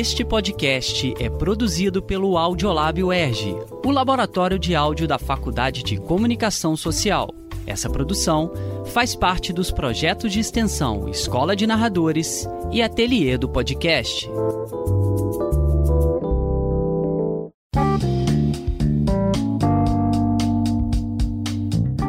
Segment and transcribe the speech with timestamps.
[0.00, 3.54] Este podcast é produzido pelo Audiolab UERJ,
[3.84, 7.28] o laboratório de áudio da Faculdade de Comunicação Social.
[7.66, 8.50] Essa produção
[8.94, 14.26] faz parte dos projetos de extensão Escola de Narradores e Ateliê do Podcast.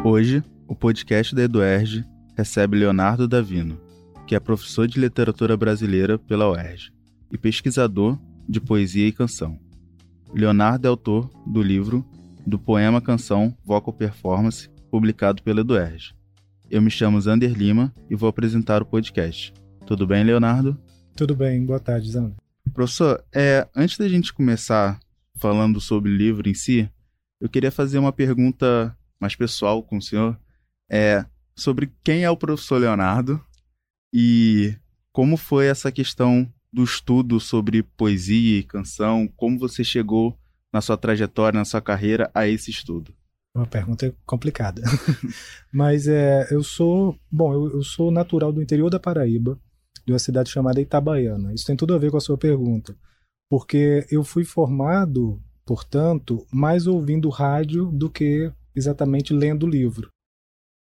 [0.02, 2.06] Hoje, o podcast da Eduerge
[2.38, 3.78] recebe Leonardo Davino,
[4.26, 6.90] que é professor de literatura brasileira pela UERJ
[7.32, 8.18] e pesquisador
[8.48, 9.58] de poesia e canção.
[10.34, 12.04] Leonardo é autor do livro
[12.46, 16.14] do poema canção Vocal Performance, publicado pela Eduerge.
[16.70, 19.52] Eu me chamo Zander Lima e vou apresentar o podcast.
[19.86, 20.78] Tudo bem, Leonardo?
[21.16, 22.36] Tudo bem, boa tarde, Zander.
[22.72, 24.98] Professor, é, antes da gente começar
[25.36, 26.88] falando sobre o livro em si,
[27.40, 30.38] eu queria fazer uma pergunta mais pessoal com o senhor,
[30.90, 31.24] é
[31.54, 33.42] sobre quem é o professor Leonardo
[34.12, 34.74] e
[35.12, 40.36] como foi essa questão do estudo sobre poesia e canção, como você chegou
[40.72, 43.12] na sua trajetória, na sua carreira a esse estudo?
[43.54, 44.82] Uma pergunta complicada.
[45.70, 49.60] Mas é, eu sou, bom, eu, eu, sou natural do interior da Paraíba,
[50.06, 51.52] de uma cidade chamada Itabaiana.
[51.52, 52.96] Isso tem tudo a ver com a sua pergunta,
[53.50, 60.08] porque eu fui formado, portanto, mais ouvindo rádio do que exatamente lendo livro.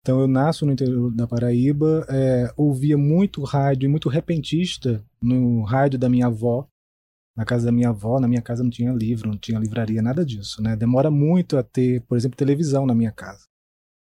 [0.04, 5.64] Então eu nasço no interior da Paraíba, é, ouvia muito rádio e muito repentista no
[5.64, 6.68] rádio da minha avó.
[7.38, 10.26] Na casa da minha avó, na minha casa não tinha livro, não tinha livraria, nada
[10.26, 10.76] disso, né?
[10.76, 13.46] Demora muito a ter, por exemplo, televisão na minha casa.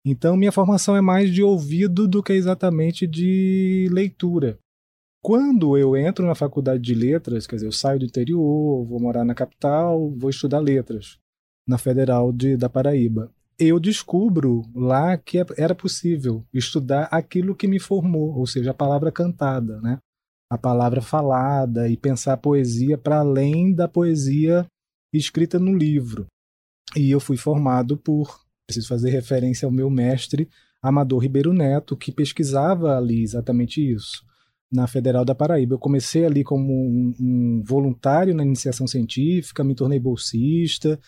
[0.04, 4.58] Então minha formação é mais de ouvido do que exatamente de leitura.
[5.22, 9.24] Quando eu entro na faculdade de letras, quer dizer, eu saio do interior, vou morar
[9.24, 11.16] na capital, vou estudar letras
[11.66, 17.66] na Federal de, da Paraíba eu descubro lá que é, era possível estudar aquilo que
[17.66, 19.98] me formou, ou seja, a palavra cantada, né?
[20.50, 24.66] a palavra falada e pensar a poesia para além da poesia
[25.12, 26.26] escrita no livro.
[26.96, 30.48] E eu fui formado por, preciso fazer referência ao meu mestre,
[30.80, 34.24] Amador Ribeiro Neto, que pesquisava ali exatamente isso,
[34.70, 35.74] na Federal da Paraíba.
[35.74, 41.00] Eu comecei ali como um, um voluntário na iniciação científica, me tornei bolsista,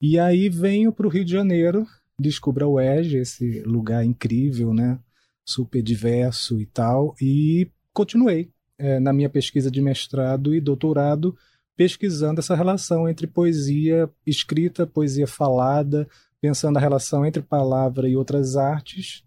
[0.00, 1.86] e aí venho para o Rio de Janeiro,
[2.18, 4.98] descubro a UERJ, esse lugar incrível, né?
[5.44, 11.36] Super diverso e tal, e continuei é, na minha pesquisa de mestrado e doutorado
[11.76, 16.08] pesquisando essa relação entre poesia escrita, poesia falada,
[16.40, 19.24] pensando a relação entre palavra e outras artes,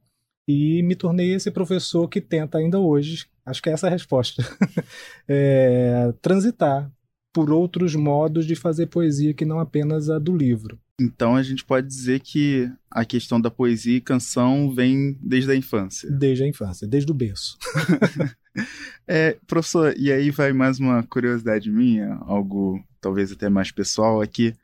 [0.47, 4.43] e me tornei esse professor que tenta ainda hoje, acho que é essa a resposta,
[5.27, 6.89] é, transitar
[7.37, 10.79] por outros modos de fazer poesia que não apenas a do livro.
[10.99, 15.55] Então a gente pode dizer que a questão da poesia e canção vem desde a
[15.55, 16.09] infância.
[16.09, 17.55] Desde a infância, desde o berço.
[19.07, 24.55] é, professor, e aí vai mais uma curiosidade minha, algo talvez até mais pessoal aqui.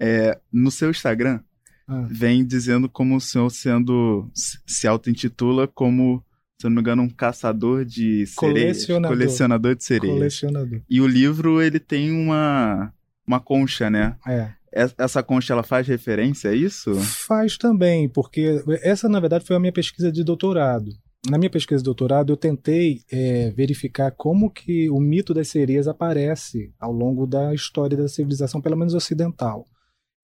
[0.00, 1.40] É, no seu Instagram,
[1.88, 2.06] ah.
[2.08, 6.24] vem dizendo como o senhor sendo se auto-intitula como
[6.60, 8.86] se não me engano, um caçador de sereias.
[8.86, 9.16] Colecionador.
[9.16, 10.16] Colecionador de sereias.
[10.16, 10.80] Colecionador.
[10.88, 12.92] E o livro, ele tem uma,
[13.26, 14.16] uma concha, né?
[14.26, 14.50] É.
[14.98, 16.94] Essa concha, ela faz referência a isso?
[16.96, 20.90] Faz também, porque essa, na verdade, foi a minha pesquisa de doutorado.
[21.30, 25.86] Na minha pesquisa de doutorado, eu tentei é, verificar como que o mito das sereias
[25.86, 29.66] aparece ao longo da história da civilização, pelo menos ocidental.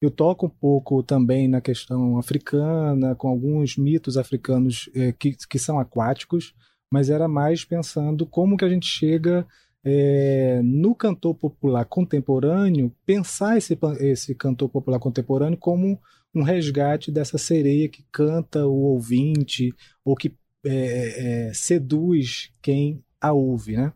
[0.01, 5.59] Eu toco um pouco também na questão africana, com alguns mitos africanos é, que, que
[5.59, 6.55] são aquáticos,
[6.91, 9.47] mas era mais pensando como que a gente chega
[9.85, 16.01] é, no cantor popular contemporâneo, pensar esse, esse cantor popular contemporâneo como
[16.35, 19.75] um resgate dessa sereia que canta o ouvinte
[20.05, 20.35] ou que
[20.65, 23.93] é, é, seduz quem a ouve, né?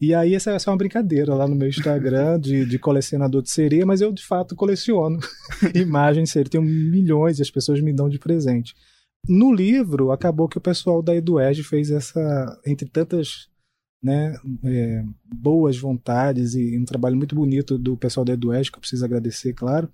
[0.00, 3.50] E aí essa, essa é uma brincadeira lá no meu Instagram de, de colecionador de
[3.50, 5.18] sereia, mas eu de fato coleciono
[5.74, 6.50] imagens de sereia.
[6.50, 8.74] Tenho milhões e as pessoas me dão de presente.
[9.26, 13.48] No livro, acabou que o pessoal da Eduege fez essa, entre tantas
[14.02, 18.80] né, é, boas vontades e um trabalho muito bonito do pessoal da Eduege, que eu
[18.80, 19.90] preciso agradecer, claro.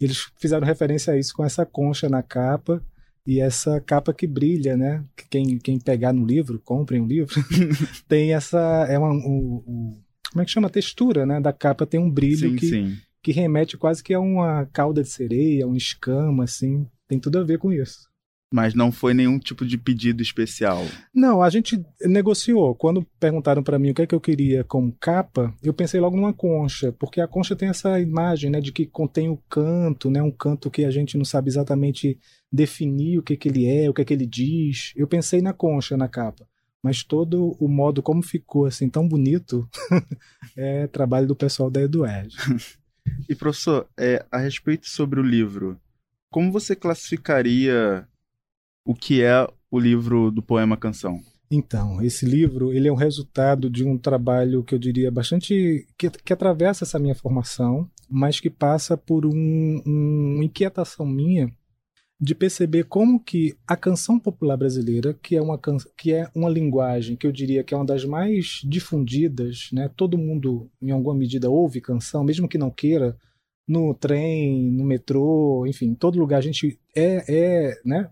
[0.00, 2.82] Eles fizeram referência a isso com essa concha na capa
[3.26, 5.04] e essa capa que brilha, né?
[5.30, 7.34] Quem, quem pegar no livro, comprem o um livro,
[8.08, 8.86] tem essa.
[8.88, 10.66] É uma, um, um, como é que chama?
[10.66, 11.40] A textura, né?
[11.40, 12.96] Da capa tem um brilho sim, que, sim.
[13.22, 16.86] que remete quase que a uma cauda de sereia, um escama, assim.
[17.06, 18.10] Tem tudo a ver com isso.
[18.52, 20.84] Mas não foi nenhum tipo de pedido especial.
[21.14, 22.74] Não, a gente negociou.
[22.74, 26.16] Quando perguntaram para mim o que é que eu queria como capa, eu pensei logo
[26.16, 30.22] numa concha, porque a concha tem essa imagem, né, de que contém o canto, né,
[30.22, 32.18] um canto que a gente não sabe exatamente
[32.52, 34.92] definir o que que ele é, o que que ele diz.
[34.94, 36.46] Eu pensei na concha na capa.
[36.82, 39.68] mas todo o modo como ficou assim tão bonito
[40.56, 42.34] é trabalho do pessoal da Edued.
[43.28, 45.76] E professor, é, a respeito sobre o livro,
[46.30, 48.06] como você classificaria
[48.84, 51.20] o que é o livro do poema Canção?
[51.50, 56.08] Então, esse livro ele é um resultado de um trabalho que eu diria bastante que,
[56.08, 61.52] que atravessa essa minha formação, mas que passa por um, um, uma inquietação minha
[62.18, 65.60] de perceber como que a canção popular brasileira, que é uma
[65.98, 69.90] que é uma linguagem que eu diria que é uma das mais difundidas, né?
[69.96, 73.16] Todo mundo em alguma medida ouve canção, mesmo que não queira,
[73.66, 78.08] no trem, no metrô, enfim, em todo lugar a gente é, é, né,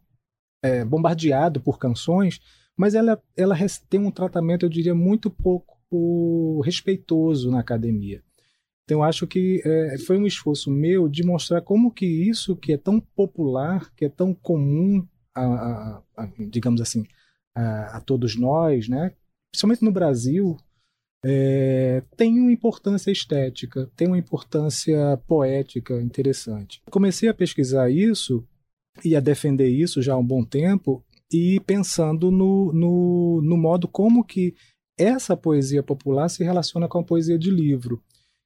[0.62, 2.40] é bombardeado por canções
[2.80, 3.54] mas ela, ela
[3.90, 8.22] tem um tratamento, eu diria, muito pouco respeitoso na academia.
[8.84, 12.78] Então, acho que é, foi um esforço meu de mostrar como que isso que é
[12.78, 17.04] tão popular, que é tão comum, a, a, a digamos assim,
[17.54, 19.12] a, todos nós, né?
[19.52, 20.56] principalmente no Brasil,
[21.22, 26.80] é, tem uma importância estética, tem uma importância poética interessante.
[26.90, 28.48] Comecei a pesquisar isso
[29.04, 33.86] e a defender isso já há um bom tempo e pensando no, no, no modo
[33.86, 34.54] como que
[34.98, 38.02] essa poesia popular se relaciona com a poesia de livro.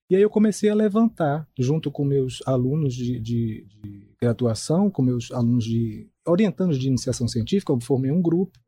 [0.09, 5.03] E aí eu comecei a levantar, junto com meus alunos de, de, de graduação, com
[5.03, 8.59] meus alunos de orientandos de iniciação científica, eu formei um grupo,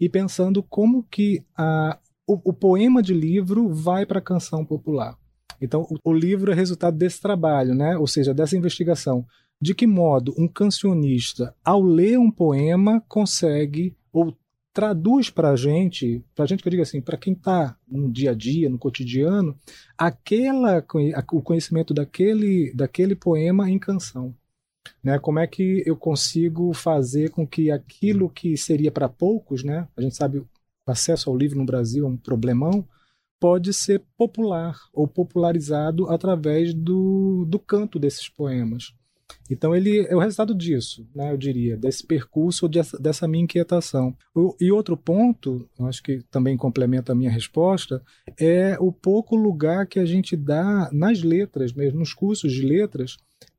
[0.00, 5.16] e pensando como que a, o, o poema de livro vai para a canção popular.
[5.60, 7.96] Então, o, o livro é resultado desse trabalho, né?
[7.96, 9.26] ou seja, dessa investigação
[9.60, 14.36] de que modo um cancionista, ao ler um poema, consegue ou
[14.72, 18.12] traduz para a gente, para a gente que eu digo assim, para quem está no
[18.12, 19.58] dia a dia, no cotidiano,
[19.96, 20.84] aquela,
[21.32, 24.34] o conhecimento daquele, daquele poema em canção.
[25.02, 25.18] Né?
[25.18, 29.88] Como é que eu consigo fazer com que aquilo que seria para poucos, né?
[29.96, 30.48] a gente sabe o
[30.86, 32.86] acesso ao livro no Brasil é um problemão,
[33.40, 38.94] pode ser popular ou popularizado através do, do canto desses poemas.
[39.50, 44.16] Então ele é o resultado disso, né, eu diria, desse percurso, dessa, dessa minha inquietação.
[44.34, 48.02] O, e outro ponto, acho que também complementa a minha resposta,
[48.38, 53.16] é o pouco lugar que a gente dá nas letras, mesmo nos cursos de letras,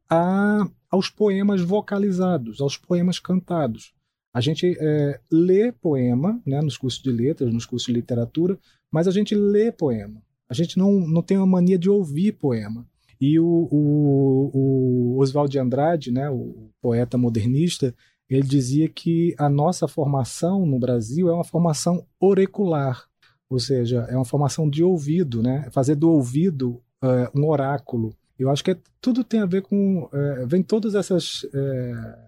[0.09, 3.93] a, aos poemas vocalizados, aos poemas cantados.
[4.33, 8.57] A gente é, lê poema né, nos cursos de letras, nos cursos de literatura,
[8.91, 10.21] mas a gente lê poema.
[10.49, 12.87] A gente não, não tem uma mania de ouvir poema.
[13.19, 17.93] E o, o, o Oswald de Andrade, né, o poeta modernista,
[18.29, 23.05] ele dizia que a nossa formação no Brasil é uma formação orecular,
[23.49, 25.69] ou seja, é uma formação de ouvido, né?
[25.71, 28.13] fazer do ouvido é, um oráculo.
[28.37, 30.09] Eu acho que é, tudo tem a ver com.
[30.11, 31.45] É, vem todas essas.
[31.53, 32.27] É,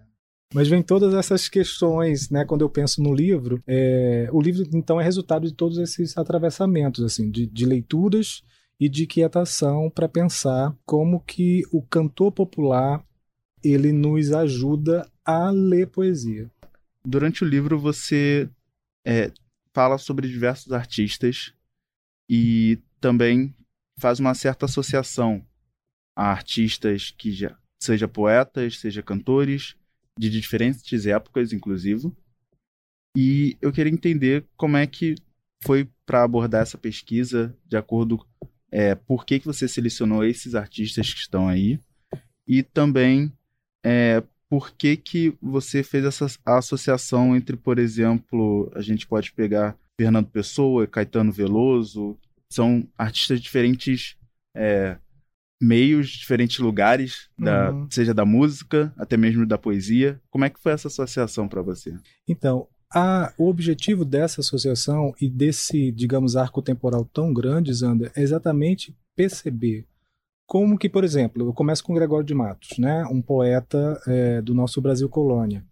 [0.54, 2.44] mas vem todas essas questões, né?
[2.44, 7.04] Quando eu penso no livro, é, o livro então é resultado de todos esses atravessamentos,
[7.04, 8.42] assim, de, de leituras
[8.80, 13.04] e de quietação para pensar como que o cantor popular
[13.62, 16.50] ele nos ajuda a ler poesia.
[17.04, 18.48] Durante o livro você
[19.06, 19.30] é,
[19.74, 21.52] fala sobre diversos artistas
[22.28, 23.54] e também
[23.98, 25.44] faz uma certa associação
[26.16, 29.76] a artistas que já seja poetas, seja cantores
[30.18, 32.12] de diferentes épocas, inclusive.
[33.16, 35.16] E eu queria entender como é que
[35.62, 38.26] foi para abordar essa pesquisa de acordo
[38.70, 41.78] é, por que, que você selecionou esses artistas que estão aí
[42.46, 43.32] e também
[43.84, 49.76] é, por que, que você fez essa associação entre, por exemplo, a gente pode pegar
[50.00, 54.16] Fernando Pessoa, Caetano Veloso, são artistas de diferentes
[54.54, 54.96] é,
[55.60, 57.88] meios, diferentes lugares, da, uhum.
[57.90, 60.20] seja da música, até mesmo da poesia.
[60.30, 61.94] Como é que foi essa associação para você?
[62.26, 68.22] Então, a, o objetivo dessa associação e desse, digamos, arco temporal tão grande, Zander, é
[68.22, 69.86] exatamente perceber
[70.46, 74.52] como que, por exemplo, eu começo com Gregório de Matos, né, um poeta é, do
[74.52, 75.64] nosso Brasil colônia.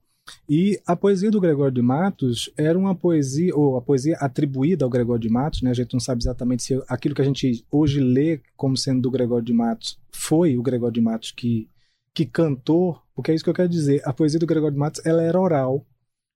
[0.48, 4.90] E a poesia do Gregório de Matos era uma poesia, ou a poesia atribuída ao
[4.90, 5.70] Gregório de Matos, né?
[5.70, 9.10] A gente não sabe exatamente se aquilo que a gente hoje lê como sendo do
[9.10, 11.68] Gregório de Matos foi o Gregório de Matos que,
[12.14, 14.02] que cantou, porque é isso que eu quero dizer.
[14.04, 15.84] A poesia do Gregório de Matos ela era oral,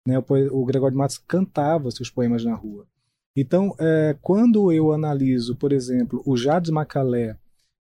[0.09, 0.17] né?
[0.17, 2.85] O, o Gregório de Matos cantava seus poemas na rua.
[3.35, 7.37] Então, é, quando eu analiso, por exemplo, o Jades Macalé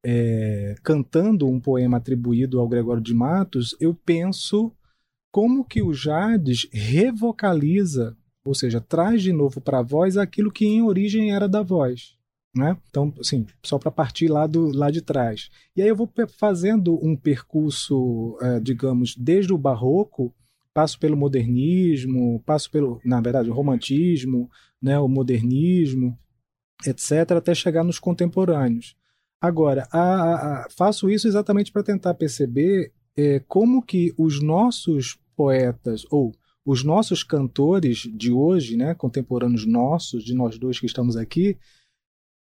[0.06, 4.72] é, cantando um poema atribuído ao Gregório de Matos, eu penso
[5.32, 8.16] como que o Jades revocaliza,
[8.46, 12.16] ou seja, traz de novo para a voz aquilo que em origem era da voz.
[12.56, 12.78] Né?
[12.90, 15.50] Então, assim, só para partir lá, do, lá de trás.
[15.76, 20.34] E aí eu vou fazendo um percurso, é, digamos, desde o barroco
[20.78, 24.48] passo pelo modernismo, passo pelo, na verdade, o romantismo,
[24.80, 26.16] né, o modernismo,
[26.86, 28.96] etc., até chegar nos contemporâneos.
[29.42, 36.06] Agora, a, a, faço isso exatamente para tentar perceber é, como que os nossos poetas,
[36.12, 36.32] ou
[36.64, 41.58] os nossos cantores de hoje, né, contemporâneos nossos, de nós dois que estamos aqui,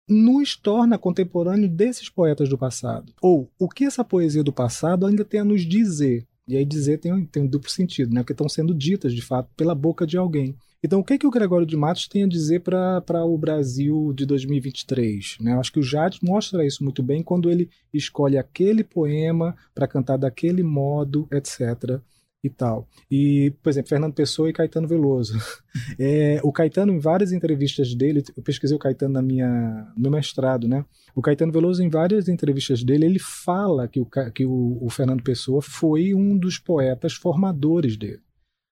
[0.07, 3.13] nos torna contemporâneo desses poetas do passado.
[3.21, 6.25] Ou o que essa poesia do passado ainda tem a nos dizer.
[6.51, 8.21] E aí dizer tem, tem um duplo sentido, né?
[8.21, 10.55] porque estão sendo ditas, de fato, pela boca de alguém.
[10.83, 14.25] Então, o que, que o Gregório de Matos tem a dizer para o Brasil de
[14.25, 15.37] 2023?
[15.39, 15.53] Né?
[15.53, 19.87] Eu acho que o Jades mostra isso muito bem quando ele escolhe aquele poema para
[19.87, 22.01] cantar daquele modo, etc
[22.43, 22.87] e tal.
[23.09, 25.33] E, por exemplo, Fernando Pessoa e Caetano Veloso.
[25.97, 30.11] É, o Caetano, em várias entrevistas dele, eu pesquisei o Caetano na minha, no meu
[30.11, 30.83] mestrado, né?
[31.15, 35.23] O Caetano Veloso, em várias entrevistas dele, ele fala que o, que o, o Fernando
[35.23, 38.21] Pessoa foi um dos poetas formadores dele.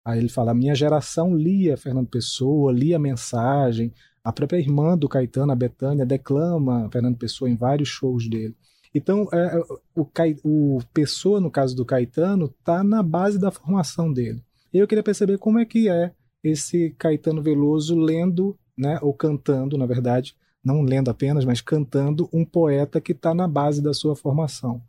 [0.06, 3.92] Aí ele fala: a minha geração lia Fernando Pessoa, lia a mensagem.
[4.22, 8.54] A própria irmã do Caetano, a Betânia, declama Fernando Pessoa em vários shows dele.
[8.94, 9.62] Então, é, é
[9.94, 10.06] o,
[10.44, 14.42] o Pessoa, no caso do Caetano, está na base da formação dele.
[14.72, 19.86] Eu queria perceber como é que é esse Caetano Veloso lendo, né, ou cantando, na
[19.86, 24.80] verdade, não lendo apenas, mas cantando um poeta que está na base da sua formação.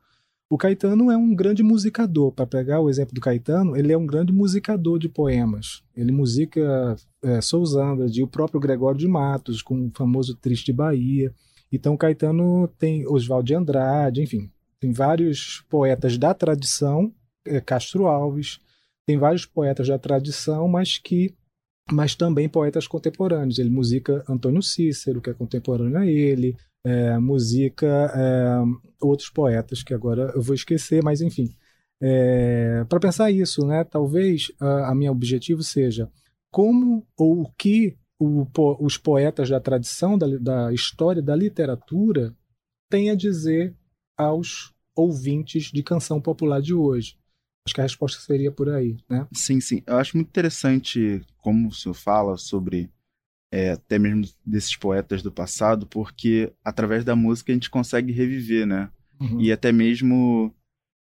[0.50, 2.32] O Caetano é um grande musicador.
[2.32, 5.84] Para pegar o exemplo do Caetano, ele é um grande musicador de poemas.
[5.96, 11.34] Ele musica é, Sousandra, o próprio Gregório de Matos, com o famoso Triste Bahia.
[11.76, 17.14] Então Caetano tem Oswald de Andrade, enfim, tem vários poetas da tradição,
[17.46, 18.60] é, Castro Alves,
[19.06, 21.34] tem vários poetas da tradição, mas que
[21.92, 23.60] mas também poetas contemporâneos.
[23.60, 28.64] Ele musica Antônio Cícero, que é contemporâneo a ele, é, musica é,
[29.00, 31.56] outros poetas que agora eu vou esquecer, mas enfim.
[32.02, 36.10] É, para pensar isso, né, talvez a, a minha objetivo seja
[36.52, 38.48] como ou o que o,
[38.80, 42.36] os poetas da tradição, da, da história, da literatura
[42.90, 43.76] têm a dizer
[44.18, 47.18] aos ouvintes de canção popular de hoje.
[47.68, 49.28] Acho que a resposta seria por aí, né?
[49.34, 49.82] Sim, sim.
[49.86, 52.90] Eu acho muito interessante como o senhor fala sobre
[53.52, 58.66] é, até mesmo desses poetas do passado, porque através da música a gente consegue reviver,
[58.66, 58.90] né?
[59.20, 59.42] Uhum.
[59.42, 60.54] E até mesmo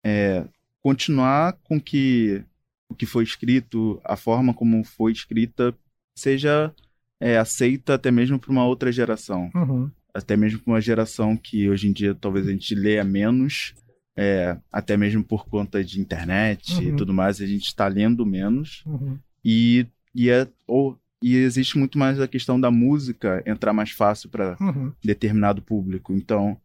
[0.05, 0.45] é,
[0.81, 2.43] continuar com que
[2.89, 5.73] o que foi escrito, a forma como foi escrita,
[6.13, 6.73] seja
[7.21, 9.49] é, aceita até mesmo para uma outra geração.
[9.53, 9.89] Uhum.
[10.13, 13.75] Até mesmo para uma geração que hoje em dia talvez a gente leia menos,
[14.17, 16.81] é, até mesmo por conta de internet uhum.
[16.81, 18.83] e tudo mais, a gente está lendo menos.
[18.85, 19.17] Uhum.
[19.45, 24.29] E, e, é, ou, e existe muito mais a questão da música entrar mais fácil
[24.29, 24.91] para uhum.
[25.03, 26.13] determinado público.
[26.13, 26.57] Então,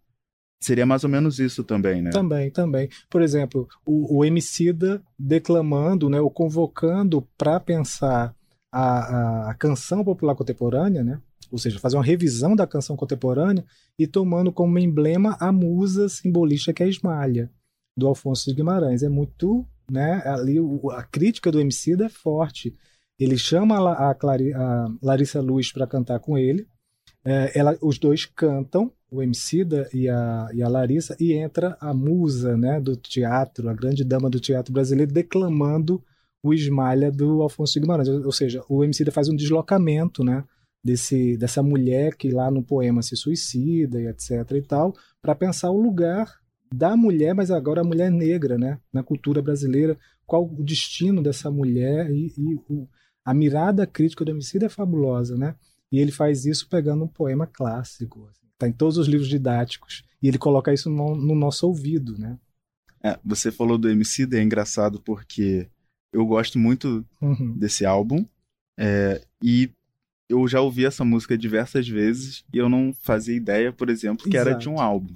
[0.59, 2.11] seria mais ou menos isso também, né?
[2.11, 2.89] Também, também.
[3.09, 8.35] Por exemplo, o, o Emicida declamando, né, ou convocando para pensar
[8.79, 11.21] a, a, canção popular contemporânea, né?
[11.51, 13.65] ou seja, fazer uma revisão da canção contemporânea
[13.99, 17.51] e tomando como emblema a musa simbolista que é a Esmalha,
[17.97, 19.03] do Alfonso de Guimarães.
[19.03, 19.67] É muito.
[19.89, 20.57] Né, ali
[20.93, 22.75] a crítica do MC é forte.
[23.19, 26.67] Ele chama a, a, Clari, a Larissa Luz para cantar com ele.
[27.25, 31.95] É, ela, os dois cantam, o Emicida e a, e a Larissa, e entra a
[31.95, 36.03] musa né, do teatro, a grande dama do teatro brasileiro, declamando
[36.47, 38.09] o Esmalha do Alfonso Guimarães.
[38.09, 40.45] Ou seja, o MC faz um deslocamento, né?
[40.85, 45.71] Desse, dessa mulher que lá no poema se suicida e etc e tal, para pensar
[45.71, 46.33] o lugar
[46.73, 48.79] da mulher, mas agora a mulher negra, né?
[48.93, 52.89] Na cultura brasileira, qual o destino dessa mulher e, e o,
[53.25, 55.57] a mirada crítica do MC é fabulosa, né?
[55.91, 60.05] E ele faz isso pegando um poema clássico, está assim, em todos os livros didáticos
[60.23, 62.39] e ele coloca isso no, no nosso ouvido, né?
[63.03, 65.69] É, você falou do MC, é engraçado porque
[66.13, 67.57] eu gosto muito uhum.
[67.57, 68.25] desse álbum.
[68.79, 69.71] É, e
[70.29, 74.37] eu já ouvi essa música diversas vezes e eu não fazia ideia, por exemplo, que
[74.37, 74.51] Exato.
[74.51, 75.15] era de um álbum.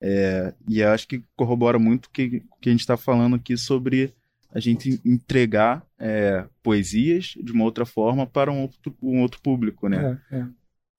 [0.00, 4.12] É, e acho que corrobora muito o que, que a gente está falando aqui sobre
[4.50, 9.88] a gente entregar é, poesias de uma outra forma para um outro, um outro público,
[9.88, 10.20] né?
[10.30, 10.46] É, é.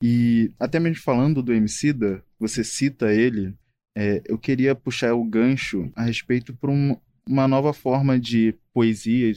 [0.01, 3.53] E até mesmo falando do Emicida, você cita ele,
[3.95, 9.33] é, eu queria puxar o gancho a respeito para um, uma nova forma de poesia,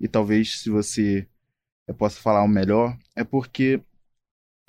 [0.00, 1.26] e talvez se você
[1.86, 3.80] eu possa falar o melhor, é porque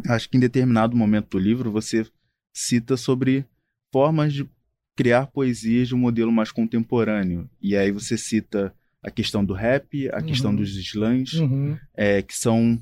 [0.07, 2.05] acho que em determinado momento do livro você
[2.53, 3.45] cita sobre
[3.91, 4.49] formas de
[4.95, 7.49] criar poesias de um modelo mais contemporâneo.
[7.61, 8.73] E aí você cita
[9.03, 10.25] a questão do rap, a uhum.
[10.25, 11.77] questão dos slams, uhum.
[11.93, 12.81] é, que são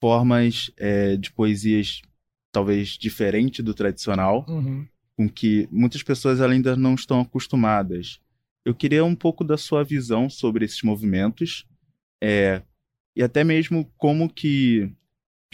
[0.00, 2.02] formas é, de poesias
[2.52, 4.86] talvez diferente do tradicional, uhum.
[5.16, 8.20] com que muitas pessoas ainda não estão acostumadas.
[8.66, 11.64] Eu queria um pouco da sua visão sobre esses movimentos
[12.20, 12.60] é,
[13.14, 14.92] e até mesmo como que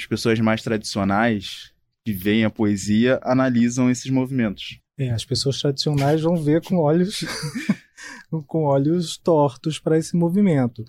[0.01, 1.75] as pessoas mais tradicionais
[2.07, 4.81] que veem a poesia analisam esses movimentos.
[4.99, 7.23] É, as pessoas tradicionais vão ver com olhos
[8.49, 10.83] com olhos tortos para esse movimento.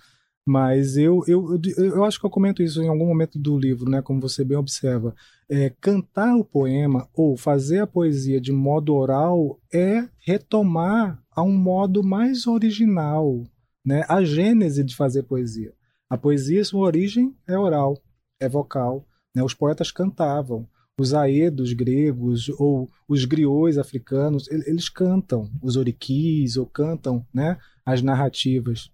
[0.46, 4.02] Mas eu, eu, eu acho que eu comento isso em algum momento do livro, né?
[4.02, 5.16] Como você bem observa.
[5.50, 11.56] É, cantar o poema ou fazer a poesia de modo oral é retomar a um
[11.56, 13.44] modo mais original,
[13.86, 14.04] né?
[14.10, 15.74] A gênese de fazer poesia.
[16.10, 17.98] A poesia, sua origem é oral,
[18.40, 19.08] é vocal.
[19.34, 19.42] Né?
[19.44, 20.68] Os poetas cantavam.
[20.96, 28.04] Os aedos gregos ou os griots africanos, eles cantam os oriquis ou cantam né, as
[28.04, 28.92] narrativas.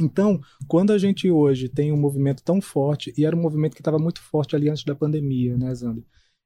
[0.00, 3.80] Então, quando a gente hoje tem um movimento tão forte, e era um movimento que
[3.80, 6.04] estava muito forte ali antes da pandemia, né, Zander?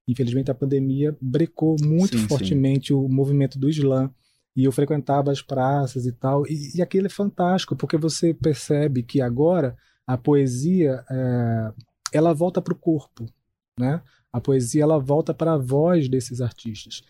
[0.09, 2.95] Infelizmente, a pandemia brecou muito sim, fortemente sim.
[2.95, 4.11] o movimento do Islã.
[4.55, 6.47] E eu frequentava as praças e tal.
[6.47, 9.77] E, e aquilo é fantástico, porque você percebe que agora
[10.07, 11.73] a poesia é,
[12.13, 13.27] ela volta para o corpo,
[13.79, 14.01] né?
[14.33, 17.03] A poesia ela volta para a voz desses artistas.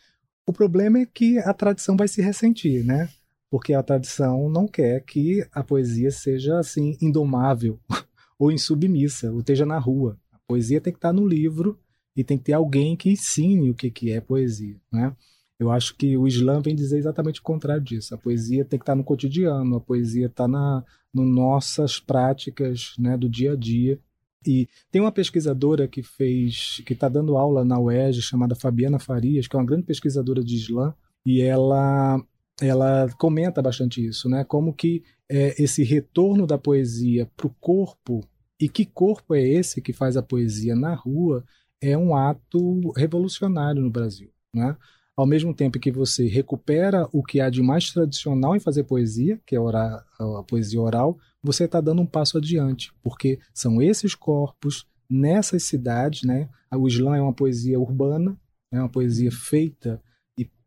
[0.46, 3.08] O problema é que a tradição vai se ressentir, né?
[3.56, 7.80] Porque a tradição não quer que a poesia seja assim indomável
[8.38, 10.18] ou insubmissa, ou esteja na rua.
[10.30, 11.80] A poesia tem que estar no livro
[12.14, 15.16] e tem que ter alguém que ensine o que, que é poesia, né?
[15.58, 18.14] Eu acho que o Islã vem dizer exatamente o contrário disso.
[18.14, 23.16] A poesia tem que estar no cotidiano, a poesia está na no nossas práticas, né,
[23.16, 23.98] do dia a dia.
[24.46, 29.48] E tem uma pesquisadora que fez, que está dando aula na UERJ, chamada Fabiana Farias,
[29.48, 30.94] que é uma grande pesquisadora de Islã,
[31.25, 32.22] e ela
[32.60, 34.44] ela comenta bastante isso, né?
[34.44, 38.25] Como que é, esse retorno da poesia para o corpo
[38.60, 41.44] e que corpo é esse que faz a poesia na rua
[41.80, 44.76] é um ato revolucionário no Brasil, né?
[45.14, 49.40] Ao mesmo tempo que você recupera o que há de mais tradicional em fazer poesia,
[49.46, 54.14] que é a, a poesia oral, você está dando um passo adiante, porque são esses
[54.14, 56.48] corpos nessas cidades, né?
[56.75, 58.36] O Islã é uma poesia urbana,
[58.70, 60.02] é uma poesia feita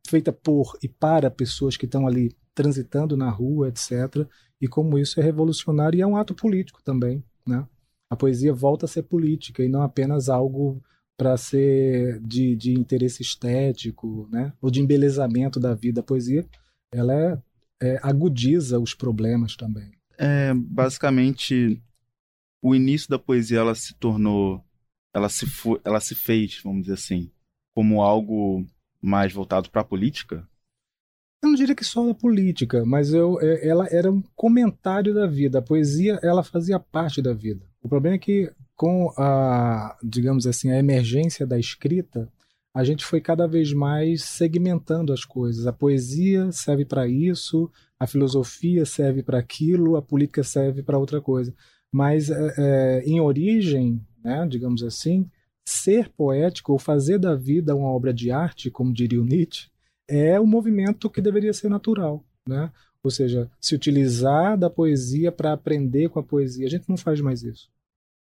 [0.10, 4.28] feita por e para pessoas que estão ali transitando na rua, etc.
[4.60, 7.66] E como isso é revolucionário e é um ato político também, né?
[8.12, 10.84] A poesia volta a ser política e não apenas algo
[11.18, 14.52] para ser de, de interesse estético, né?
[14.62, 16.02] Ou de embelezamento da vida.
[16.02, 16.48] A poesia,
[16.92, 17.42] ela é,
[17.82, 19.92] é agudiza os problemas também.
[20.18, 21.82] É, basicamente,
[22.62, 24.64] o início da poesia ela se tornou,
[25.14, 25.46] ela se,
[25.84, 27.32] ela se fez, vamos dizer assim,
[27.74, 28.66] como algo
[29.02, 30.48] mais voltado para a política?
[31.42, 35.26] Eu não diria que só da política, mas eu, é, ela era um comentário da
[35.26, 35.60] vida.
[35.60, 37.66] A poesia, ela fazia parte da vida.
[37.82, 42.32] O problema é que com a, digamos assim, a emergência da escrita,
[42.74, 45.68] a gente foi cada vez mais segmentando as coisas.
[45.68, 51.20] A poesia serve para isso, a filosofia serve para aquilo, a política serve para outra
[51.20, 51.54] coisa.
[51.92, 55.30] Mas é, é, em origem, né, digamos assim,
[55.70, 59.70] ser poético ou fazer da vida uma obra de arte, como diria o Nietzsche,
[60.08, 62.72] é um movimento que deveria ser natural, né?
[63.04, 66.66] Ou seja, se utilizar da poesia para aprender com a poesia.
[66.66, 67.70] A gente não faz mais isso.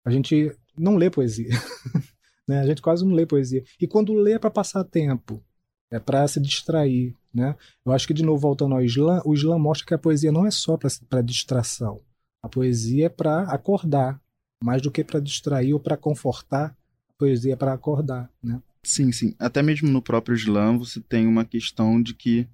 [0.05, 1.49] A gente não lê poesia.
[2.47, 2.61] né?
[2.61, 3.63] A gente quase não lê poesia.
[3.81, 5.43] E quando lê é para passar tempo,
[5.91, 7.17] é para se distrair.
[7.33, 7.57] Né?
[7.87, 10.47] Eu acho que, de novo, voltando ao Islã, o Islã mostra que a poesia não
[10.47, 10.77] é só
[11.09, 12.03] para distração.
[12.43, 14.21] A poesia é para acordar,
[14.63, 16.77] mais do que para distrair ou para confortar
[17.21, 18.63] poesia para acordar, né?
[18.83, 19.35] Sim, sim.
[19.39, 22.49] Até mesmo no próprio Islã você tem uma questão de que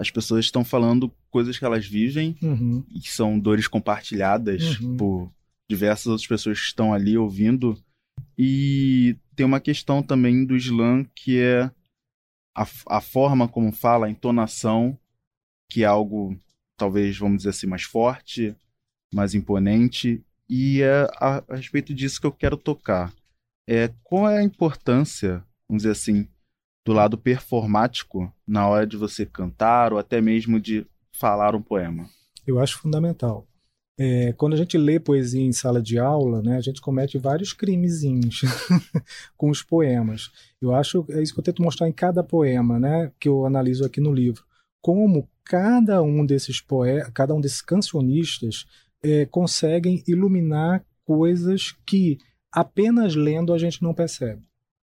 [0.00, 2.84] as pessoas estão falando coisas que elas vivem uhum.
[2.94, 4.96] e que são dores compartilhadas uhum.
[4.96, 5.32] por
[5.68, 7.76] diversas outras pessoas que estão ali ouvindo.
[8.38, 11.70] E tem uma questão também do Islã que é
[12.56, 14.96] a, a forma como fala, a entonação,
[15.68, 16.38] que é algo,
[16.76, 18.54] talvez, vamos dizer assim, mais forte,
[19.12, 20.24] mais imponente.
[20.48, 23.12] E é a, a respeito disso que eu quero tocar.
[23.68, 26.28] É, qual é a importância, vamos dizer assim,
[26.84, 32.08] do lado performático na hora de você cantar ou até mesmo de falar um poema?
[32.46, 33.46] Eu acho fundamental.
[33.98, 37.52] É, quando a gente lê poesia em sala de aula, né, a gente comete vários
[37.52, 38.40] crimezinhos
[39.36, 40.30] com os poemas.
[40.60, 43.84] Eu acho é isso que eu tento mostrar em cada poema, né, que eu analiso
[43.84, 44.44] aqui no livro,
[44.82, 48.66] como cada um desses poetas, cada um desses cancionistas
[49.02, 52.18] é, conseguem iluminar coisas que
[52.54, 54.42] apenas lendo a gente não percebe.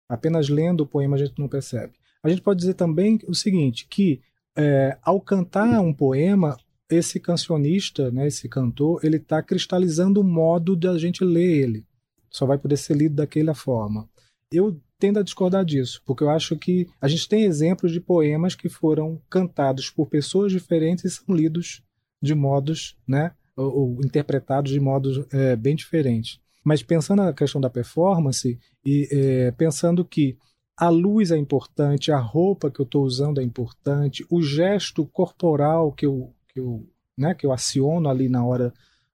[0.08, 1.94] Apenas lendo o poema a gente não percebe.
[2.22, 4.20] A gente pode dizer também o seguinte, que
[4.56, 6.56] é, ao cantar um poema,
[6.90, 11.86] esse cancionista, né, esse cantor, ele está cristalizando o modo de a gente ler ele.
[12.30, 14.08] Só vai poder ser lido daquela forma.
[14.50, 18.54] Eu tendo a discordar disso, porque eu acho que a gente tem exemplos de poemas
[18.54, 21.82] que foram cantados por pessoas diferentes e são lidos
[22.22, 26.40] de modos, né, ou, ou interpretados de modos é, bem diferentes.
[26.64, 30.36] Mas pensando na questão da performance e é, pensando que
[30.76, 35.92] a luz é importante, a roupa que eu estou usando é importante, o gesto corporal
[35.92, 36.84] que eu, que eu,
[37.16, 38.72] né, que eu aciono ali na hora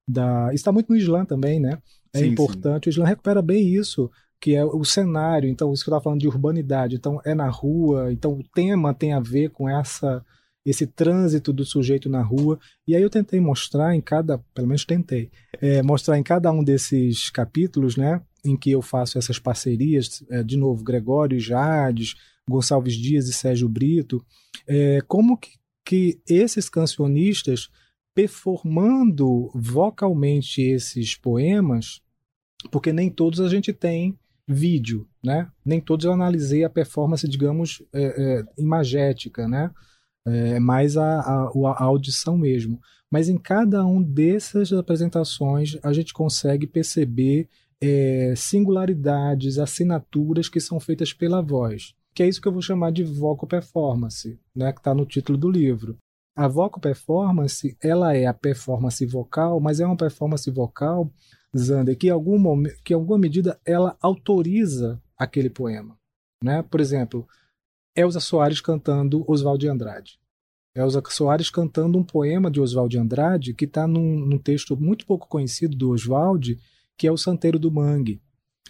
[0.09, 0.53] da.
[0.55, 1.79] Está muito no Islã também, né?
[2.13, 2.85] É sim, importante.
[2.85, 2.91] Sim.
[2.91, 4.11] O Islã recupera bem isso,
[4.41, 5.49] que é o cenário.
[5.49, 6.97] Então, isso que eu estava falando de urbanidade.
[6.97, 8.13] Então, é na rua.
[8.13, 10.25] Então, o tema tem a ver com essa
[10.65, 12.59] esse trânsito do sujeito na rua.
[12.87, 16.63] E aí eu tentei mostrar em cada, pelo menos tentei, é, mostrar em cada um
[16.63, 22.15] desses capítulos, né, em que eu faço essas parcerias, é, de novo, Gregório e Jades,
[22.49, 24.25] Gonçalves Dias e Sérgio Brito,
[24.67, 25.51] é, como que,
[25.85, 27.69] que esses cancionistas,
[28.15, 32.01] performando vocalmente esses poemas,
[32.71, 35.49] porque nem todos a gente tem vídeo, né?
[35.65, 39.71] Nem todos eu analisei a performance, digamos, é, é, imagética, né?
[40.27, 42.81] É mais a, a, a audição mesmo.
[43.11, 47.49] Mas em cada um dessas apresentações a gente consegue perceber
[47.81, 52.93] é, singularidades, assinaturas que são feitas pela voz, que é isso que eu vou chamar
[52.93, 55.97] de vocal performance, né, que está no título do livro.
[56.37, 61.11] A vocal performance, ela é a performance vocal, mas é uma performance vocal,
[61.57, 65.97] Zander, que em, algum que em alguma medida ela autoriza aquele poema.
[66.43, 66.63] Né?
[66.63, 67.27] Por exemplo,
[67.95, 70.19] Elza Soares cantando Oswald de Andrade.
[70.75, 75.05] Elza Soares cantando um poema de Oswald de Andrade que está num, num, texto muito
[75.05, 76.59] pouco conhecido do Oswald,
[76.97, 78.23] que é o Santeiro do Mangue,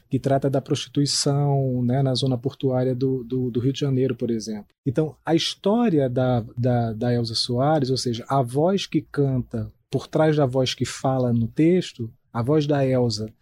[0.09, 4.31] que trata da prostituição né, na zona portuária do, do, do, Rio de Janeiro, por
[4.31, 4.75] exemplo.
[4.87, 10.07] Então, a história da, da, da Elza Soares, ou seja, a voz que canta por
[10.07, 13.33] trás da voz que fala no texto, a voz da Elza,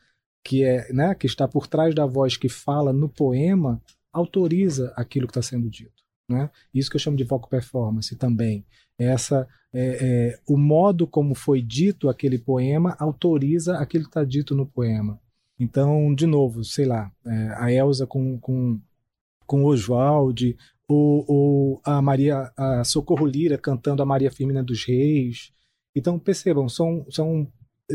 [0.45, 3.81] que, é, né, que está por trás da voz que fala no poema,
[4.19, 6.03] autoriza aquilo que está sendo dito.
[6.29, 6.51] Né?
[6.75, 8.65] Isso que eu chamo de vocal performance também.
[8.99, 14.55] Essa, é, é, o modo como foi dito aquele poema autoriza aquilo que está dito
[14.55, 15.19] no poema.
[15.59, 18.81] Então, de novo, sei lá, é, a Elsa com, com,
[19.47, 25.53] com Oswald, ou, ou, a Maria a Socorro Lira cantando a Maria Firmina dos Reis.
[25.95, 27.51] Então, percebam, são, são
[27.91, 27.95] é,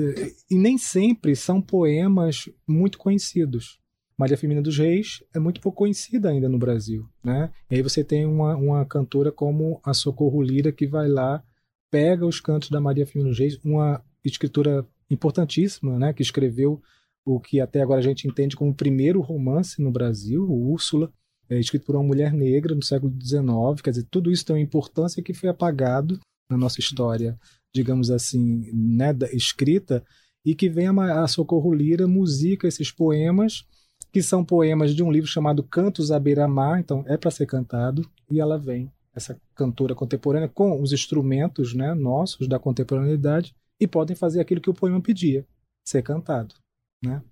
[0.50, 3.80] e nem sempre são poemas muito conhecidos.
[4.24, 7.52] Maria Firmina dos Reis é muito pouco conhecida ainda no Brasil, né?
[7.70, 11.44] E aí você tem uma, uma cantora como a Socorro Lira que vai lá,
[11.92, 16.14] pega os cantos da Maria Firmina dos Reis, uma escritora importantíssima, né?
[16.14, 16.82] Que escreveu
[17.26, 21.12] o que até agora a gente entende como o primeiro romance no Brasil, o Úrsula,
[21.50, 23.82] é escrito por uma mulher negra no século XIX.
[23.84, 26.18] Quer dizer, tudo isso tem uma importância que foi apagado
[26.50, 27.38] na nossa história,
[27.76, 30.02] digamos assim, né, escrita,
[30.46, 33.66] e que vem a, a Socorro Lira musica esses poemas
[34.14, 38.08] que são poemas de um livro chamado Cantos à Beira-Mar, então é para ser cantado,
[38.30, 44.16] e ela vem, essa cantora contemporânea, com os instrumentos né, nossos da contemporaneidade, e podem
[44.16, 45.44] fazer aquilo que o poema pedia,
[45.84, 46.54] ser cantado.
[47.04, 47.24] Né?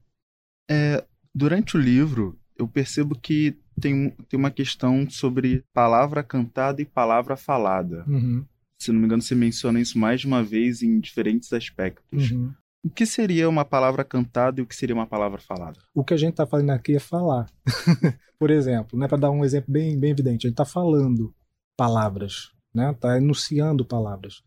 [0.70, 6.86] É, durante o livro, eu percebo que tem, tem uma questão sobre palavra cantada e
[6.86, 8.04] palavra falada.
[8.08, 8.44] Uhum.
[8.80, 12.32] Se não me engano, você menciona isso mais de uma vez em diferentes aspectos.
[12.32, 12.52] Uhum.
[12.84, 15.80] O que seria uma palavra cantada e o que seria uma palavra falada?
[15.94, 17.46] O que a gente está falando aqui é falar.
[18.40, 21.34] Por exemplo, né, para dar um exemplo bem, bem evidente, a gente está falando
[21.78, 22.92] palavras, né?
[22.92, 24.42] Está enunciando palavras.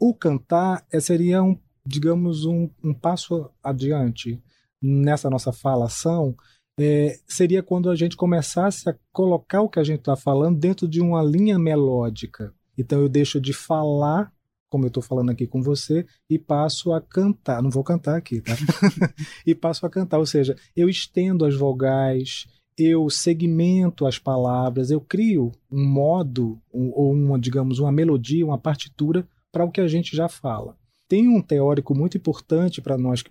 [0.00, 4.40] O cantar é, seria um, digamos, um, um passo adiante
[4.80, 6.36] nessa nossa falação.
[6.78, 10.86] É, seria quando a gente começasse a colocar o que a gente está falando dentro
[10.86, 12.54] de uma linha melódica.
[12.78, 14.32] Então eu deixo de falar
[14.68, 17.62] como eu estou falando aqui com você, e passo a cantar.
[17.62, 18.54] Não vou cantar aqui, tá?
[19.46, 25.00] e passo a cantar, ou seja, eu estendo as vogais, eu segmento as palavras, eu
[25.00, 29.88] crio um modo, um, ou uma, digamos, uma melodia, uma partitura para o que a
[29.88, 30.76] gente já fala.
[31.08, 33.30] Tem um teórico muito importante para nós que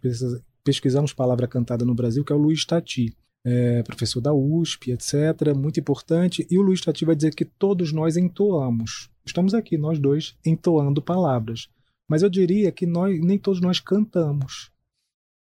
[0.63, 3.15] pesquisamos palavra cantada no Brasil, que é o Luiz Tati.
[3.47, 7.93] É, professor da USP, etc., muito importante, e o Luiz Tati vai dizer que todos
[7.93, 9.11] nós entoamos.
[9.25, 11.67] Estamos aqui, nós dois, entoando palavras.
[12.07, 14.71] Mas eu diria que nós, nem todos nós cantamos.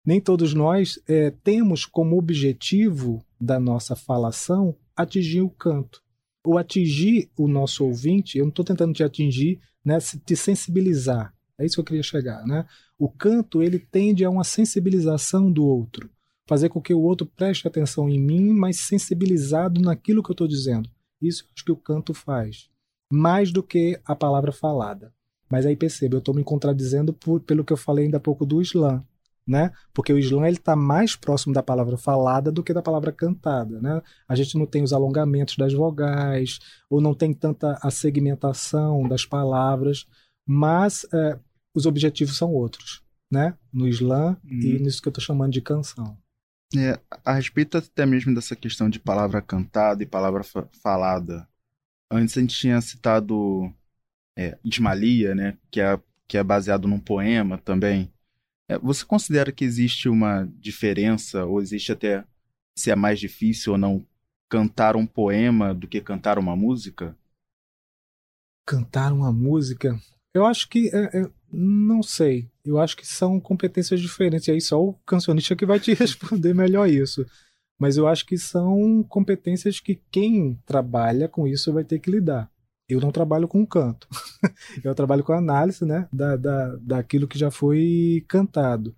[0.06, 6.04] Nem todos nós é, temos como objetivo da nossa falação atingir o canto.
[6.46, 11.34] Ou atingir o nosso ouvinte, eu não estou tentando te atingir, né, te sensibilizar.
[11.58, 12.46] É isso que eu queria chegar.
[12.46, 12.68] Né?
[13.00, 16.08] O canto ele tende a uma sensibilização do outro.
[16.48, 20.48] Fazer com que o outro preste atenção em mim, mas sensibilizado naquilo que eu estou
[20.48, 20.88] dizendo.
[21.20, 22.70] Isso acho que o canto faz
[23.12, 25.14] mais do que a palavra falada.
[25.50, 28.46] Mas aí perceba, eu estou me contradizendo por, pelo que eu falei ainda há pouco
[28.46, 29.04] do Islã,
[29.48, 29.72] né?
[29.94, 33.80] Porque o Islã ele está mais próximo da palavra falada do que da palavra cantada,
[33.80, 34.02] né?
[34.28, 39.26] A gente não tem os alongamentos das vogais ou não tem tanta a segmentação das
[39.26, 40.08] palavras,
[40.48, 41.40] mas é,
[41.76, 43.04] os objetivos são outros.
[43.32, 43.56] né?
[43.74, 44.60] No slam uhum.
[44.62, 46.18] e nisso que eu estou chamando de canção.
[46.76, 51.48] É, a respeito até mesmo dessa questão de palavra cantada e palavra fa falada,
[52.12, 53.74] antes a gente tinha citado
[54.38, 55.58] é, Ismalia, né?
[55.72, 58.12] Que é, que é baseado num poema também.
[58.70, 62.26] É, você considera que existe uma diferença, ou existe até
[62.78, 64.06] se é mais difícil ou não
[64.50, 67.18] cantar um poema do que cantar uma música?
[68.68, 70.00] Cantar uma música?
[70.34, 70.90] Eu acho que.
[70.94, 72.50] É, é, não sei.
[72.66, 74.48] Eu acho que são competências diferentes.
[74.48, 77.26] E aí só o cancionista que vai te responder melhor isso.
[77.80, 82.50] Mas eu acho que são competências que quem trabalha com isso vai ter que lidar.
[82.88, 84.08] Eu não trabalho com canto.
[84.84, 88.96] eu trabalho com análise né, da, da, daquilo que já foi cantado.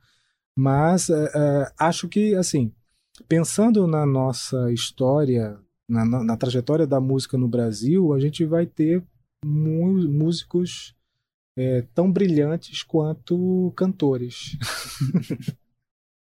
[0.56, 2.74] Mas é, é, acho que, assim,
[3.28, 8.66] pensando na nossa história, na, na, na, trajetória da música no Brasil, a gente vai
[8.66, 9.04] ter
[9.46, 10.96] músicos
[11.56, 14.58] é, tão brilhantes quanto cantores.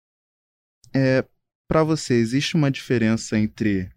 [0.95, 1.25] é,
[1.69, 3.91] Para você, existe uma diferença entre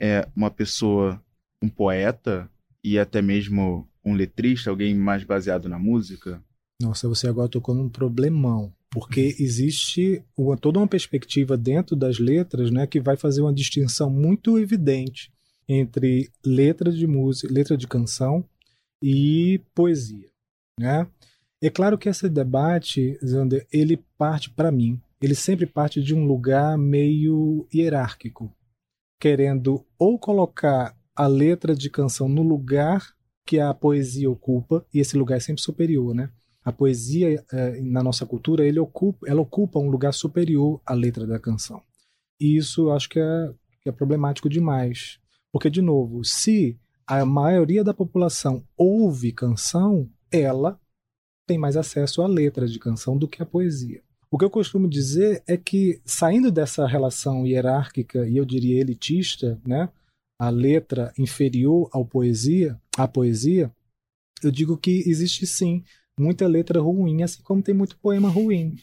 [0.00, 1.22] é, uma pessoa,
[1.62, 2.50] um poeta
[2.82, 6.42] e até mesmo um letrista, alguém mais baseado na música?
[6.80, 12.70] Nossa, você agora tocou num problemão porque existe uma, toda uma perspectiva dentro das letras
[12.70, 15.32] né, que vai fazer uma distinção muito evidente
[15.68, 18.44] entre letra de música, letra de canção
[19.02, 20.28] e poesia.
[20.78, 21.08] Né?
[21.60, 26.24] É claro que esse debate, Zander, ele parte para mim, ele sempre parte de um
[26.24, 28.54] lugar meio hierárquico,
[29.20, 33.14] querendo ou colocar a letra de canção no lugar
[33.46, 36.30] que a poesia ocupa, e esse lugar é sempre superior, né?
[36.64, 41.26] a poesia é, na nossa cultura ele ocupa, ela ocupa um lugar superior à letra
[41.26, 41.82] da canção.
[42.40, 45.20] E isso acho que é, que é problemático demais.
[45.52, 50.80] Porque, de novo, se a maioria da população ouve canção, ela
[51.46, 54.02] tem mais acesso à letra de canção do que à poesia.
[54.34, 59.60] O que eu costumo dizer é que, saindo dessa relação hierárquica e eu diria elitista,
[59.64, 59.88] né,
[60.40, 63.70] a letra inferior ao poesia, à poesia,
[64.42, 65.84] eu digo que existe sim
[66.18, 68.74] muita letra ruim, assim como tem muito poema ruim,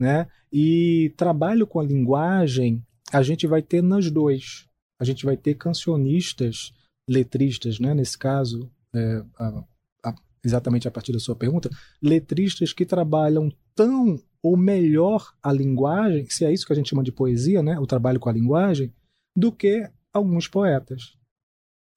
[0.00, 0.28] né?
[0.52, 2.80] E trabalho com a linguagem
[3.12, 4.68] a gente vai ter nas dois.
[5.00, 6.72] A gente vai ter cancionistas,
[7.10, 7.92] letristas, né?
[7.92, 9.64] Nesse caso, é, a,
[10.04, 11.68] a, exatamente a partir da sua pergunta,
[12.00, 14.16] letristas que trabalham tão
[14.46, 17.80] ou melhor a linguagem, se é isso que a gente chama de poesia, né?
[17.80, 18.94] O trabalho com a linguagem,
[19.36, 21.16] do que alguns poetas.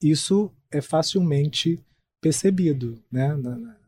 [0.01, 1.79] Isso é facilmente
[2.19, 3.33] percebido, né?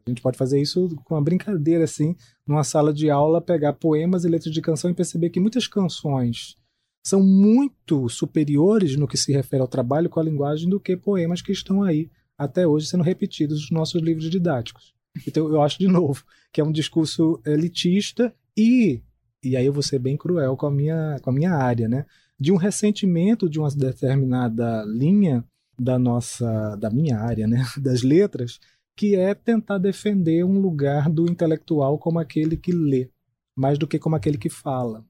[0.06, 4.26] A gente pode fazer isso com uma brincadeira, assim, numa sala de aula, pegar poemas
[4.26, 6.56] e letras de canção e perceber que muitas canções
[7.04, 11.42] são muito superiores no que se refere ao trabalho com a linguagem do que poemas
[11.42, 14.94] que estão aí até hoje sendo repetidos nos nossos livros didáticos.
[15.28, 19.02] Então eu acho de novo que é um discurso elitista e
[19.44, 22.06] e aí eu vou ser bem cruel com a minha com a minha área, né?
[22.40, 25.44] De um ressentimento de uma determinada linha
[25.80, 28.60] da nossa da minha área, né, das letras,
[28.96, 33.10] que é tentar defender um lugar do intelectual como aquele que lê,
[33.56, 35.04] mais do que como aquele que fala.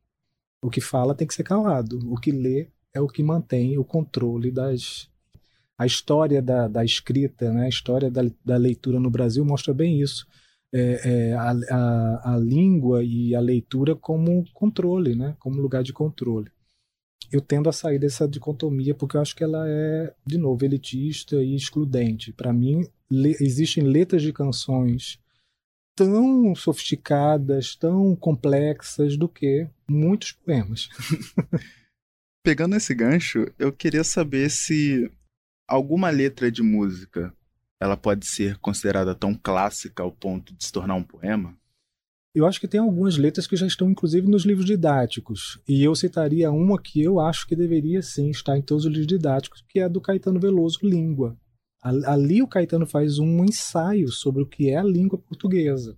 [0.64, 3.84] O que fala tem que ser calado, o que lê é o que mantém o
[3.84, 5.10] controle das.
[5.78, 7.66] A história da, da escrita, né?
[7.66, 10.28] a história da, da leitura no Brasil mostra bem isso.
[10.74, 15.36] É, é, a, a, a língua e a leitura como controle, né?
[15.38, 16.50] como lugar de controle
[17.32, 21.38] eu tendo a sair dessa dicotomia porque eu acho que ela é, de novo, elitista
[21.38, 22.34] e excludente.
[22.34, 25.18] Para mim, le existem letras de canções
[25.96, 30.90] tão sofisticadas, tão complexas do que muitos poemas.
[32.44, 35.10] Pegando esse gancho, eu queria saber se
[35.68, 37.34] alguma letra de música
[37.82, 41.58] ela pode ser considerada tão clássica ao ponto de se tornar um poema?
[42.34, 45.60] Eu acho que tem algumas letras que já estão, inclusive, nos livros didáticos.
[45.68, 49.08] E eu citaria uma que eu acho que deveria sim estar em todos os livros
[49.08, 51.36] didáticos, que é a do Caetano Veloso, Língua.
[51.82, 55.98] Ali o Caetano faz um ensaio sobre o que é a língua portuguesa.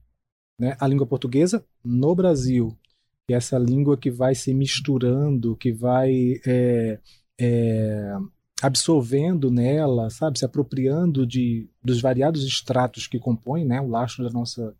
[0.58, 0.78] Né?
[0.80, 2.76] A língua portuguesa no Brasil.
[3.30, 7.00] É essa língua que vai se misturando, que vai é,
[7.39, 8.13] é,
[8.63, 14.30] absorvendo nela, sabe, se apropriando de, dos variados estratos que compõem né, o lastro da
[14.30, 14.73] nossa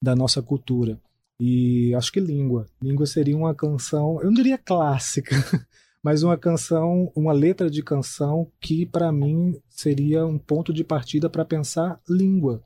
[0.00, 0.98] da nossa cultura.
[1.38, 2.66] E acho que língua.
[2.82, 5.36] Língua seria uma canção, eu não diria clássica,
[6.02, 11.28] mas uma canção, uma letra de canção que para mim seria um ponto de partida
[11.28, 12.64] para pensar língua.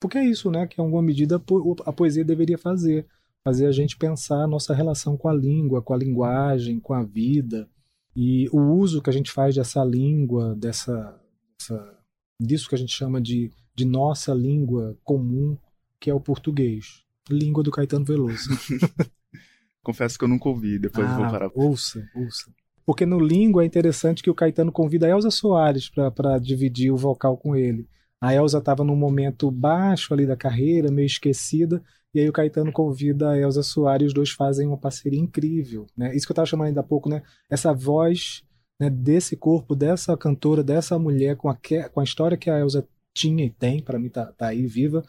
[0.00, 1.40] Porque é isso, né, que em alguma medida
[1.84, 3.06] a poesia deveria fazer,
[3.44, 7.02] fazer a gente pensar a nossa relação com a língua, com a linguagem, com a
[7.02, 7.68] vida
[8.16, 11.20] e o uso que a gente faz dessa língua, dessa,
[11.58, 11.98] dessa
[12.40, 15.56] disso que a gente chama de, de nossa língua comum
[15.98, 17.02] que é o português.
[17.30, 18.50] Língua do Caetano Veloso.
[19.82, 21.50] Confesso que eu nunca ouvi, depois ah, vou parar.
[21.54, 22.50] Ouça, ouça.
[22.84, 26.96] Porque no Língua é interessante que o Caetano convida a Elza Soares para dividir o
[26.96, 27.88] vocal com ele.
[28.20, 31.82] A Elza estava num momento baixo ali da carreira, meio esquecida,
[32.14, 35.86] e aí o Caetano convida a Elza Soares e os dois fazem uma parceria incrível.
[35.96, 36.14] Né?
[36.14, 37.22] Isso que eu estava chamando ainda há pouco, né?
[37.50, 38.44] essa voz
[38.78, 41.58] né, desse corpo, dessa cantora, dessa mulher, com a,
[41.92, 45.04] com a história que a Elza tinha e tem, para mim tá, tá aí viva,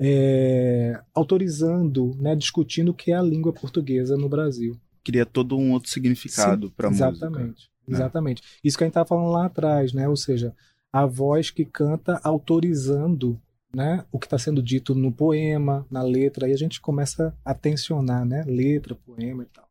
[0.00, 4.78] é, autorizando, né, discutindo o que é a língua portuguesa no Brasil.
[5.04, 7.08] Cria todo um outro significado para a música.
[7.10, 7.94] Exatamente, né?
[7.96, 8.42] exatamente.
[8.64, 10.08] Isso que a gente estava falando lá atrás, né?
[10.08, 10.54] ou seja,
[10.92, 13.40] a voz que canta autorizando
[13.74, 17.54] né, o que está sendo dito no poema, na letra, e a gente começa a
[17.54, 19.68] tensionar, né, letra, poema e tal.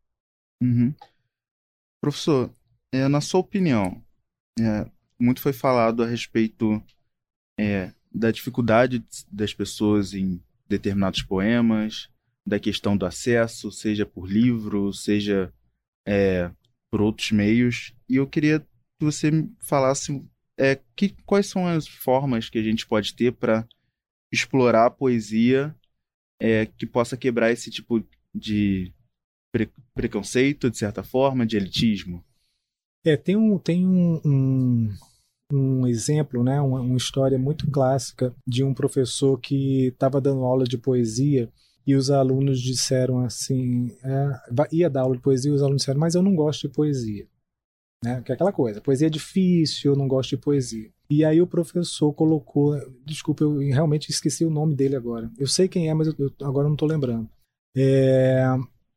[0.61, 0.93] Uhum.
[2.01, 2.53] Professor,
[2.91, 4.01] é, na sua opinião,
[4.59, 6.81] é, muito foi falado a respeito
[7.59, 12.09] é, da dificuldade das pessoas em determinados poemas,
[12.45, 15.53] da questão do acesso, seja por livro, seja
[16.07, 16.49] é,
[16.89, 17.93] por outros meios.
[18.07, 20.23] E eu queria que você falasse
[20.57, 23.67] é, que, quais são as formas que a gente pode ter para
[24.31, 25.75] explorar a poesia
[26.41, 28.93] é, que possa quebrar esse tipo de
[29.51, 32.23] pre preconceito, de certa forma, de elitismo.
[33.05, 34.93] É, tem um, tem um, um,
[35.51, 40.63] um exemplo, né, uma, uma, história muito clássica de um professor que estava dando aula
[40.63, 41.51] de poesia
[41.85, 45.99] e os alunos disseram assim, é, ia dar aula de poesia e os alunos disseram,
[45.99, 47.27] mas eu não gosto de poesia.
[48.03, 48.21] Né?
[48.21, 50.91] Que é aquela coisa, poesia é difícil, eu não gosto de poesia.
[51.09, 55.31] E aí o professor colocou, desculpa, eu realmente esqueci o nome dele agora.
[55.39, 57.27] Eu sei quem é, mas eu, eu agora não estou lembrando.
[57.75, 58.45] É,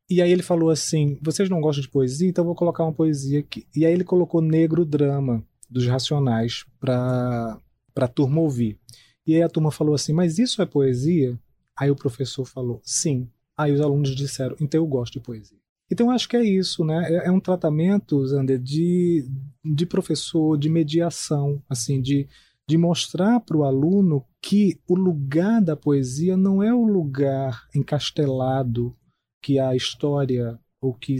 [0.09, 3.39] e aí ele falou assim: vocês não gostam de poesia, então vou colocar uma poesia
[3.39, 3.65] aqui.
[3.75, 7.57] E aí ele colocou Negro Drama dos Racionais para
[7.95, 8.77] a turma ouvir.
[9.25, 11.39] E aí a turma falou assim: mas isso é poesia?
[11.75, 13.27] Aí o professor falou: sim.
[13.57, 15.62] Aí os alunos disseram: então eu gosto de poesia.
[15.93, 17.05] Então acho que é isso, né?
[17.07, 19.29] É, é um tratamento, Zander, de,
[19.63, 22.27] de professor, de mediação, assim, de,
[22.67, 28.95] de mostrar para o aluno que o lugar da poesia não é o lugar encastelado
[29.39, 31.15] que a história ou que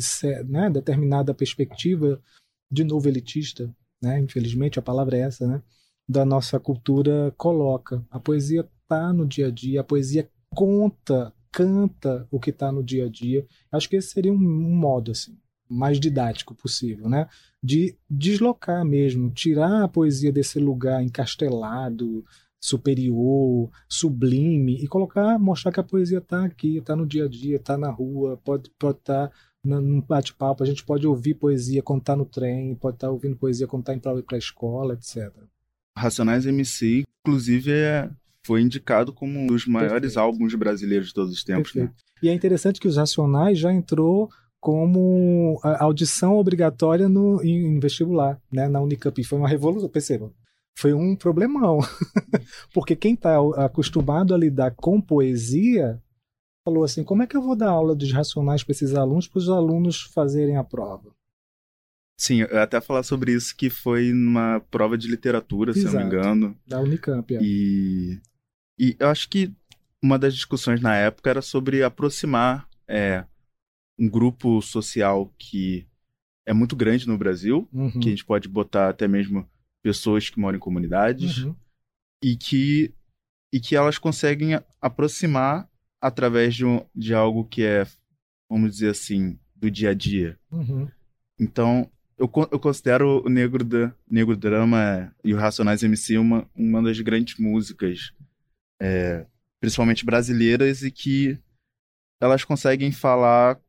[0.48, 2.20] né, determinada perspectiva
[2.72, 5.62] de novo elitista, né, infelizmente a palavra é essa, né,
[6.10, 8.04] da nossa cultura coloca.
[8.10, 12.84] A poesia está no dia a dia, a poesia conta, canta o que está no
[12.84, 13.46] dia a dia.
[13.72, 15.38] Acho que esse seria um, um modo assim
[15.70, 17.28] mais didático possível, né?
[17.62, 22.24] De deslocar mesmo, tirar a poesia desse lugar encastelado,
[22.62, 27.58] superior, sublime e colocar, mostrar que a poesia está aqui, está no dia a dia,
[27.58, 32.02] está na rua, pode pode estar tá num bate-papo, a gente pode ouvir poesia quando
[32.02, 35.34] está no trem, pode estar tá ouvindo poesia quando está indo para a escola, etc.
[35.98, 38.10] Racionais MC, inclusive, é,
[38.46, 40.20] foi indicado como um dos maiores Perfeito.
[40.20, 41.74] álbuns brasileiros de todos os tempos.
[41.74, 41.92] Né?
[42.22, 44.30] E é interessante que os Racionais já entrou
[44.60, 49.20] como audição obrigatória no, em, em vestibular, né, na Unicamp.
[49.20, 50.32] E foi uma revolução, percebam
[50.78, 51.80] foi um problemão.
[52.74, 56.02] Porque quem está acostumado a lidar com poesia
[56.66, 59.40] falou assim: como é que eu vou dar aula dos racionais para esses alunos, para
[59.40, 61.14] os alunos fazerem a prova?
[62.20, 66.02] Sim, eu até falar sobre isso que foi numa prova de literatura, Exato, se não
[66.02, 66.58] me engano.
[66.66, 67.40] Da Unicamp, é.
[67.42, 68.20] E,
[68.78, 69.52] e eu acho que
[70.02, 73.26] uma das discussões na época era sobre aproximar é,
[73.98, 75.88] um grupo social que
[76.46, 78.00] é muito grande no Brasil, uhum.
[78.00, 79.48] que a gente pode botar até mesmo
[79.82, 81.56] pessoas que moram em comunidades uhum.
[82.24, 82.94] e que
[83.54, 85.70] e que elas conseguem aproximar
[86.02, 87.86] através de, um, de algo que é,
[88.50, 90.40] vamos dizer assim, do dia a dia.
[90.52, 90.90] Uhum.
[91.40, 96.82] Então, eu, eu considero o Negro, da, Negro Drama e o Racionais MC uma, uma
[96.82, 98.12] das grandes músicas,
[98.82, 99.26] é,
[99.60, 101.40] principalmente brasileiras, e que
[102.22, 103.60] elas conseguem falar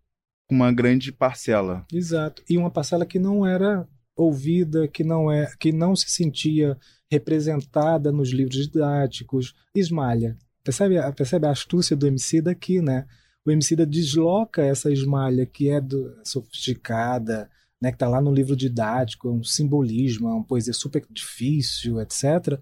[0.48, 1.86] com uma grande parcela.
[1.92, 2.42] Exato.
[2.48, 6.78] E uma parcela que não era ouvida, que não é, que não se sentia
[7.10, 10.36] representada nos livros didáticos, esmalha.
[10.62, 13.06] Percebe, percebe a astúcia do MC daqui, né?
[13.46, 17.50] O MC da desloca essa esmalha que é do, sofisticada,
[17.80, 22.00] né, que está lá no livro didático, é um simbolismo, é uma poesia super difícil,
[22.00, 22.58] etc.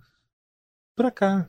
[0.97, 1.49] Para cá,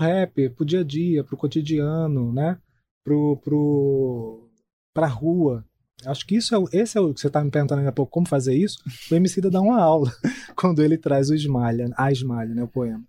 [0.00, 2.60] rap, pro dia a dia, pro cotidiano, né?
[3.04, 4.48] Pro, pro,
[4.94, 5.64] pra rua,
[6.06, 8.12] Acho que isso é, esse é o que você está me perguntando ainda há pouco,
[8.12, 8.78] como fazer isso.
[9.10, 10.10] O Emicida dá uma aula
[10.56, 13.02] quando ele traz o Esmalha, a Esmalha, né, o poema.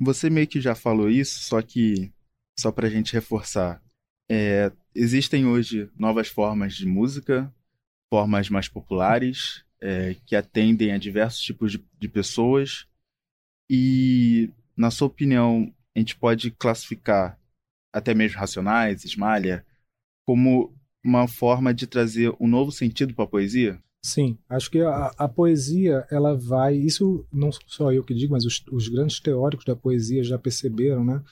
[0.00, 2.12] Você meio que já falou isso, só que
[2.58, 3.82] só para a gente reforçar.
[4.30, 7.52] É, existem hoje novas formas de música,
[8.12, 12.86] formas mais populares, é, que atendem a diversos tipos de, de pessoas.
[13.68, 17.38] E, na sua opinião, a gente pode classificar
[17.92, 19.64] até mesmo Racionais, Esmalha,
[20.26, 20.72] como
[21.04, 23.80] uma forma de trazer um novo sentido para a poesia?
[24.02, 26.74] Sim, acho que a, a, poesia ela vai.
[26.74, 31.04] Isso não só eu que digo, mas os, os, grandes teóricos da poesia já perceberam,
[31.04, 31.22] né?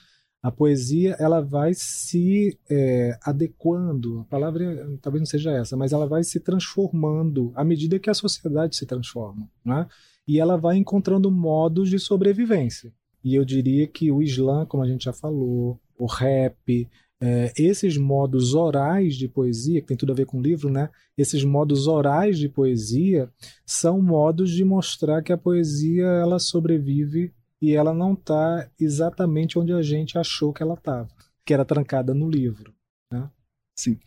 [0.43, 4.21] A poesia ela vai se é, adequando.
[4.21, 8.15] A palavra talvez não seja essa, mas ela vai se transformando à medida que a
[8.15, 9.87] sociedade se transforma, né?
[10.27, 12.93] E ela vai encontrando modos de sobrevivência.
[13.29, 16.89] E eu diria que o Islã, como a gente já falou, o rap,
[17.21, 20.89] é, esses modos orais de poesia, que tem tudo a ver com o livro, né?
[21.15, 23.31] Esses modos orais de poesia
[23.67, 29.75] são modos de mostrar que a poesia ela sobrevive e ela não está exatamente onde
[29.75, 31.11] a gente achou que ela estava,
[31.45, 32.73] que era trancada no livro.
[33.13, 33.31] Né?
[33.79, 33.99] Sim.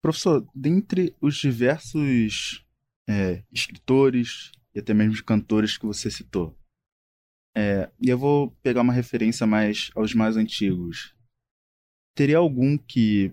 [0.00, 2.64] Professor, dentre os diversos
[3.06, 6.56] é, escritores e até mesmo cantores que você citou,
[7.56, 11.14] é, e eu vou pegar uma referência mais aos mais antigos
[12.20, 13.32] teria algum que,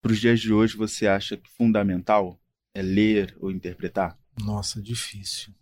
[0.00, 2.40] para os dias de hoje, você acha que fundamental
[2.72, 4.16] é ler ou interpretar?
[4.40, 5.52] Nossa, difícil.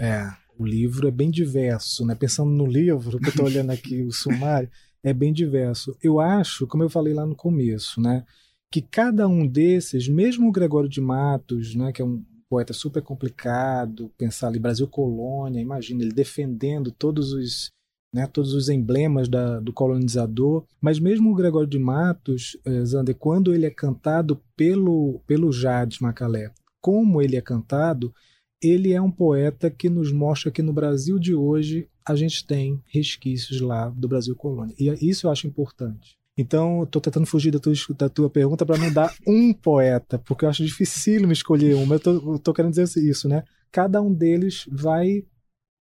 [0.00, 0.26] É,
[0.58, 2.14] o livro é bem diverso, né?
[2.14, 4.70] Pensando no livro, que eu estou olhando aqui o sumário,
[5.04, 5.94] é bem diverso.
[6.02, 8.24] Eu acho, como eu falei lá no começo, né?
[8.72, 11.92] Que cada um desses, mesmo o Gregório de Matos, né?
[11.92, 17.70] Que é um poeta super complicado, pensar ali Brasil colônia, imagina ele defendendo todos os
[18.12, 20.64] né, todos os emblemas da, do colonizador.
[20.80, 26.00] Mas mesmo o Gregório de Matos, eh, Zander, quando ele é cantado pelo, pelo Jades
[26.00, 28.12] Macalé, como ele é cantado,
[28.60, 32.82] ele é um poeta que nos mostra que no Brasil de hoje a gente tem
[32.86, 34.74] resquícios lá do Brasil colônia.
[34.78, 36.18] E isso eu acho importante.
[36.38, 40.44] Então, estou tentando fugir da tua, da tua pergunta para não dar um poeta, porque
[40.44, 41.84] eu acho me escolher um.
[41.86, 43.44] Mas eu estou querendo dizer isso, né?
[43.70, 45.24] Cada um deles vai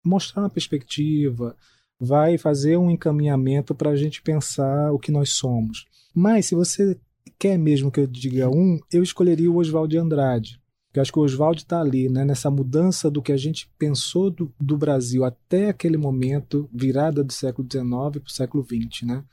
[0.05, 1.55] mostrar uma perspectiva,
[1.99, 5.85] vai fazer um encaminhamento para a gente pensar o que nós somos.
[6.13, 6.97] Mas se você
[7.37, 10.59] quer mesmo que eu diga um, eu escolheria o Oswald de Andrade.
[10.93, 14.31] Eu acho que o Oswald está ali, né, nessa mudança do que a gente pensou
[14.31, 19.03] do, do Brasil até aquele momento, virada do século XIX para o século XX.
[19.03, 19.23] Né?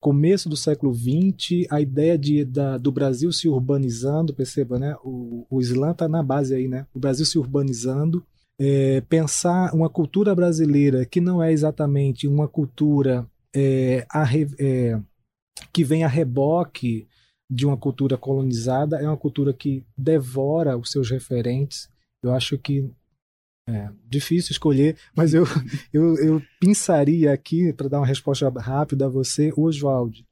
[0.00, 4.96] Começo do século XX, a ideia de, da, do Brasil se urbanizando, perceba, né?
[5.04, 6.86] o, o Islã está na base aí, né?
[6.94, 8.24] o Brasil se urbanizando,
[8.58, 14.24] é, pensar uma cultura brasileira que não é exatamente uma cultura é, a,
[14.58, 14.98] é,
[15.72, 17.06] que vem a reboque
[17.50, 21.88] de uma cultura colonizada, é uma cultura que devora os seus referentes.
[22.22, 22.90] Eu acho que
[23.68, 25.44] é difícil escolher, mas eu,
[25.92, 30.24] eu, eu pensaria aqui, para dar uma resposta rápida a você, o Oswald.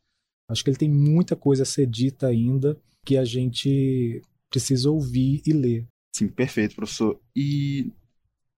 [0.48, 5.42] Acho que ele tem muita coisa a ser dita ainda que a gente precisa ouvir
[5.46, 5.86] e ler.
[6.14, 7.20] Sim, perfeito, professor.
[7.36, 7.92] E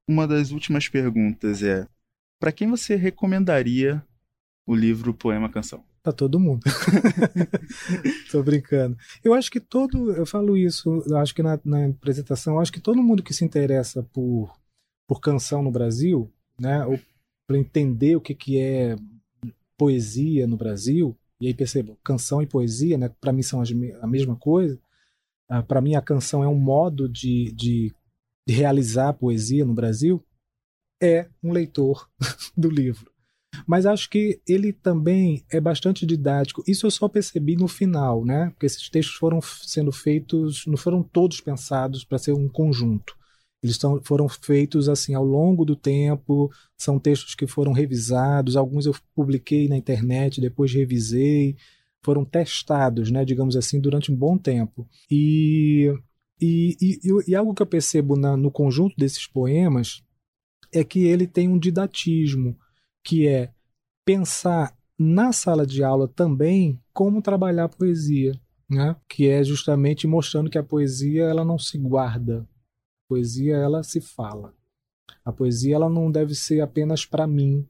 [0.08, 1.86] uma das últimas perguntas é:
[2.38, 4.02] para quem você recomendaria
[4.66, 5.84] o livro Poema Canção?
[6.02, 6.62] Para todo mundo.
[8.30, 8.96] Tô brincando.
[9.22, 12.80] Eu acho que todo, eu falo isso, eu acho que na, na apresentação, acho que
[12.80, 14.50] todo mundo que se interessa por,
[15.10, 16.96] por canção no Brasil, né, ou
[17.44, 18.94] para entender o que, que é
[19.76, 23.60] poesia no Brasil, e aí percebo, canção e poesia, né, para mim são
[24.00, 24.78] a mesma coisa.
[25.50, 27.92] Uh, para mim a canção é um modo de, de
[28.46, 30.24] de realizar poesia no Brasil
[31.00, 32.08] é um leitor
[32.56, 33.12] do livro.
[33.66, 36.62] Mas acho que ele também é bastante didático.
[36.66, 38.50] Isso eu só percebi no final, né?
[38.50, 43.16] Porque esses textos foram sendo feitos, não foram todos pensados para ser um conjunto.
[43.62, 48.86] Eles tão, foram feitos assim ao longo do tempo, são textos que foram revisados, alguns
[48.86, 51.56] eu publiquei na internet, depois revisei,
[52.02, 54.88] foram testados, né, digamos assim, durante um bom tempo.
[55.10, 55.92] E
[56.40, 56.98] e, e,
[57.28, 60.02] e algo que eu percebo na, no conjunto desses poemas
[60.72, 62.56] é que ele tem um didatismo,
[63.04, 63.50] que é
[64.04, 68.32] pensar na sala de aula também como trabalhar a poesia,
[68.68, 68.96] né?
[69.08, 72.48] que é justamente mostrando que a poesia ela não se guarda,
[73.10, 74.54] poesia ela se fala.
[75.24, 77.66] A poesia ela não deve ser apenas para mim,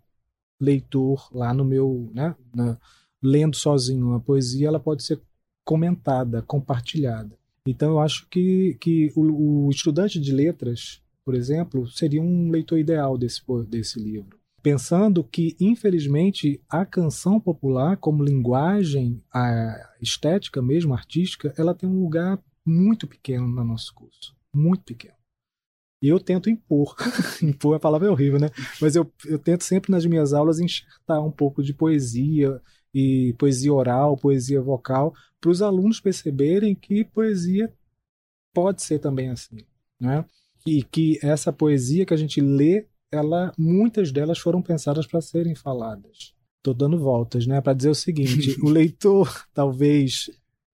[0.61, 2.78] leitor, lá no meu, né, na,
[3.22, 4.12] lendo sozinho.
[4.12, 5.18] A poesia ela pode ser
[5.64, 7.38] comentada, compartilhada.
[7.66, 12.78] Então, eu acho que, que o, o estudante de letras, por exemplo, seria um leitor
[12.78, 14.38] ideal desse, desse livro.
[14.62, 22.03] Pensando que, infelizmente, a canção popular, como linguagem a estética mesmo, artística, ela tem um
[22.03, 24.36] lugar muito pequeno no nosso curso.
[24.55, 25.20] Muito pequeno.
[26.03, 26.96] E eu tento impor.
[27.42, 28.51] impor a palavra é horrível, né?
[28.80, 32.61] Mas eu, eu tento sempre nas minhas aulas enxertar um pouco de poesia,
[32.94, 37.72] e poesia oral, poesia vocal, para os alunos perceberem que poesia
[38.53, 39.59] pode ser também assim,
[39.98, 40.24] né?
[40.66, 45.55] E que essa poesia que a gente lê, ela, muitas delas foram pensadas para serem
[45.55, 46.34] faladas.
[46.59, 47.61] Estou dando voltas, né?
[47.61, 50.30] Para dizer o seguinte: o leitor talvez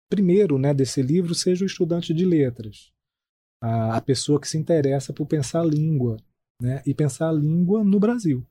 [0.08, 2.92] primeiro né, desse livro seja o estudante de letras,
[3.64, 6.18] a, a pessoa que se interessa por pensar a língua,
[6.60, 8.46] né, e pensar a língua no Brasil,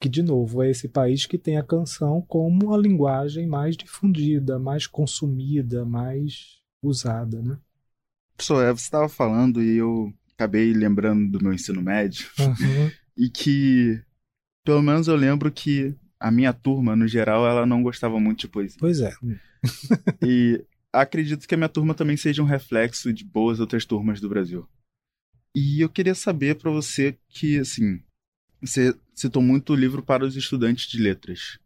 [0.00, 4.58] que, de novo, é esse país que tem a canção como a linguagem mais difundida,
[4.58, 7.42] mais consumida, mais usada.
[7.42, 7.58] Né?
[8.34, 12.90] Professor, é, você estava falando e eu acabei lembrando do meu ensino médio, uhum.
[13.14, 14.02] e que,
[14.64, 18.48] pelo menos eu lembro que a minha turma, no geral, ela não gostava muito de
[18.48, 18.78] poesia.
[18.80, 19.12] Pois é.
[20.24, 24.28] e acredito que a minha turma também seja um reflexo de boas outras turmas do
[24.28, 24.68] Brasil.
[25.54, 28.02] E eu queria saber para você que, assim,
[28.60, 31.58] você citou muito o livro para os estudantes de letras.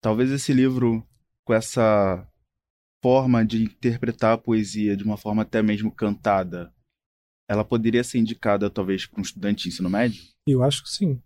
[0.00, 1.06] Talvez esse livro,
[1.44, 2.26] com essa
[3.02, 6.72] forma de interpretar a poesia de uma forma até mesmo cantada,
[7.48, 10.22] ela poderia ser indicada talvez para um estudante de ensino médio?
[10.46, 11.22] Eu acho que sim.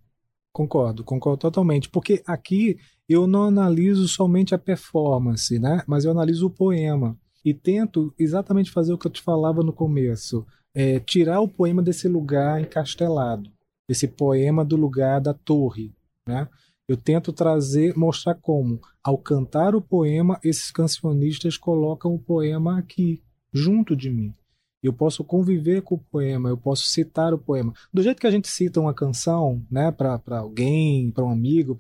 [0.59, 1.89] Concordo, concordo totalmente.
[1.89, 5.85] Porque aqui eu não analiso somente a performance, né?
[5.87, 7.17] Mas eu analiso o poema.
[7.45, 10.45] E tento exatamente fazer o que eu te falava no começo.
[10.75, 13.49] É, tirar o poema desse lugar encastelado.
[13.89, 15.95] Esse poema do lugar da torre,
[16.27, 16.49] né?
[16.89, 23.23] Eu tento trazer, mostrar como, ao cantar o poema, esses cancionistas colocam o poema aqui,
[23.53, 24.35] junto de mim.
[24.83, 27.73] Eu posso conviver com o poema, eu posso citar o poema.
[27.93, 31.75] Do jeito que a gente cita uma canção, né, para alguém, para um amigo,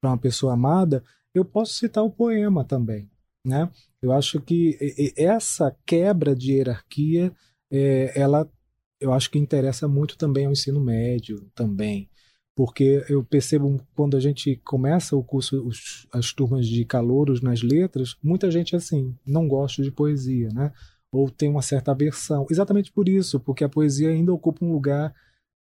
[0.00, 3.08] para uma pessoa amada, eu posso citar o poema também,
[3.44, 3.70] né?
[4.02, 4.76] Eu acho que
[5.16, 7.32] essa quebra de hierarquia,
[7.70, 8.50] é, ela,
[8.98, 12.08] eu acho que interessa muito também ao ensino médio também,
[12.56, 17.62] porque eu percebo quando a gente começa o curso, os, as turmas de calouros nas
[17.62, 20.72] letras, muita gente assim não gosta de poesia, né?
[21.12, 22.46] Ou tem uma certa aversão.
[22.50, 25.14] Exatamente por isso, porque a poesia ainda ocupa um lugar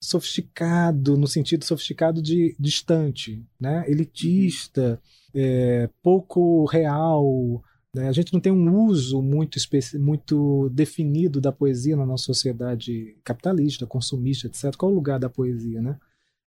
[0.04, 3.86] sofisticado, no sentido sofisticado de distante, né?
[3.88, 5.02] elitista,
[5.34, 7.64] é, pouco real.
[7.96, 8.10] Né?
[8.10, 9.58] A gente não tem um uso muito,
[10.00, 14.76] muito definido da poesia na nossa sociedade capitalista, consumista, etc.
[14.76, 15.82] Qual é o lugar da poesia?
[15.82, 15.98] Né?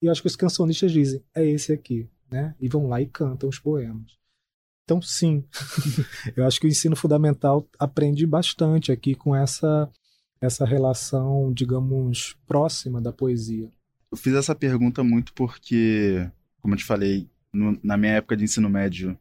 [0.02, 2.10] E eu acho que os cancionistas dizem, é esse aqui.
[2.32, 2.56] Né?
[2.58, 4.21] E vão lá e cantam os poemas.
[4.84, 5.44] Então, sim,
[6.36, 9.90] eu acho que o ensino fundamental aprende bastante aqui com essa
[10.42, 13.72] essa relação, digamos, próxima da poesia?
[14.12, 16.28] Eu fiz essa pergunta muito porque,
[16.60, 19.18] como eu te falei, no, na minha época de ensino médio,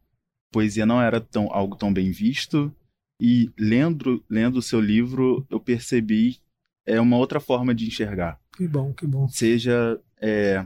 [0.51, 2.73] poesia não era tão, algo tão bem visto.
[3.21, 6.39] E lendo lendo o seu livro, eu percebi
[6.85, 8.39] é uma outra forma de enxergar.
[8.57, 9.27] Que bom, que bom.
[9.27, 10.65] Seja é,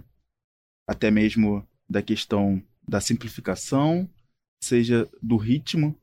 [0.88, 4.10] até mesmo da questão da simplificação,
[4.62, 5.96] seja do ritmo,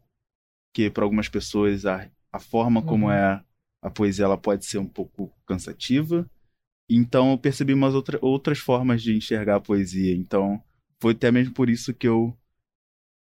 [0.74, 3.12] que para algumas pessoas a, a forma como uhum.
[3.12, 3.44] é
[3.82, 6.28] a poesia ela pode ser um pouco cansativa.
[6.88, 10.14] Então eu percebi umas outra, outras formas de enxergar a poesia.
[10.14, 10.62] Então
[11.00, 12.36] foi até mesmo por isso que eu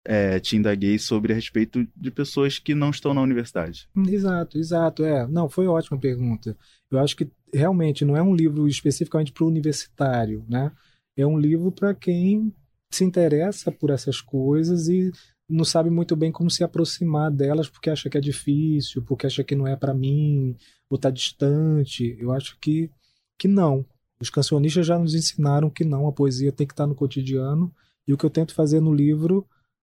[0.05, 3.89] é, te indaguei sobre a respeito de pessoas que não estão na universidade.
[4.09, 5.05] Exato, exato.
[5.05, 6.57] É, não, foi ótima pergunta.
[6.91, 10.73] Eu acho que realmente não é um livro especificamente para o universitário, né?
[11.17, 12.55] É um livro para quem
[12.91, 15.13] se interessa por essas coisas e
[15.49, 19.43] não sabe muito bem como se aproximar delas porque acha que é difícil, porque acha
[19.43, 20.57] que não é para mim,
[20.89, 22.17] ou está distante.
[22.21, 22.91] Eu acho que,
[23.39, 23.85] que não.
[24.21, 27.75] Os cancionistas já nos ensinaram que não, a poesia tem que estar tá no cotidiano.
[28.07, 29.47] E o que eu tento fazer no livro,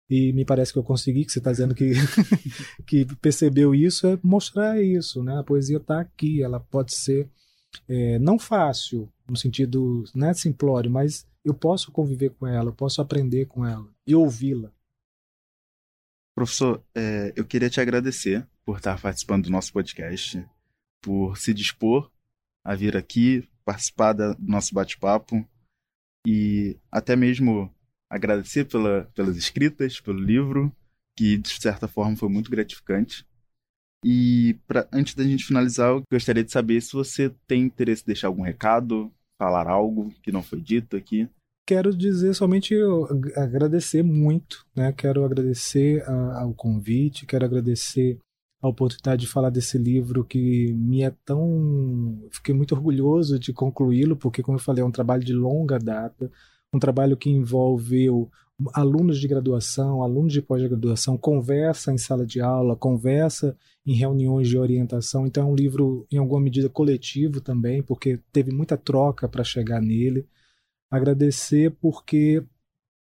[0.09, 1.93] e me parece que eu consegui, que você está dizendo que,
[2.87, 5.23] que percebeu isso, é mostrar isso.
[5.23, 5.39] Né?
[5.39, 7.29] A poesia está aqui, ela pode ser
[7.89, 13.01] é, não fácil, no sentido né, simplório, mas eu posso conviver com ela, eu posso
[13.01, 14.73] aprender com ela e ouvi-la.
[16.35, 20.45] Professor, é, eu queria te agradecer por estar participando do nosso podcast,
[21.01, 22.11] por se dispor
[22.65, 25.47] a vir aqui, participar do nosso bate-papo
[26.27, 27.73] e até mesmo
[28.09, 30.75] agradecer pela, pelas escritas, pelo livro,
[31.17, 33.27] que de certa forma foi muito gratificante.
[34.05, 38.07] E pra, antes da gente finalizar, eu gostaria de saber se você tem interesse em
[38.07, 39.13] deixar algum recado,
[39.43, 41.29] falar algo que não foi dito aqui
[41.67, 42.75] quero dizer somente
[43.37, 44.93] agradecer muito, né?
[44.93, 48.19] Quero agradecer a, ao convite, quero agradecer
[48.61, 52.29] a oportunidade de falar desse livro que me é tão.
[52.31, 56.31] Fiquei muito orgulhoso de concluí-lo, porque, como eu falei, é um trabalho de longa data,
[56.75, 58.31] um trabalho que envolveu
[58.73, 64.57] alunos de graduação, alunos de pós-graduação, conversa em sala de aula, conversa em reuniões de
[64.57, 65.27] orientação.
[65.27, 69.81] Então, é um livro, em alguma medida, coletivo também, porque teve muita troca para chegar
[69.81, 70.27] nele
[70.93, 72.45] agradecer porque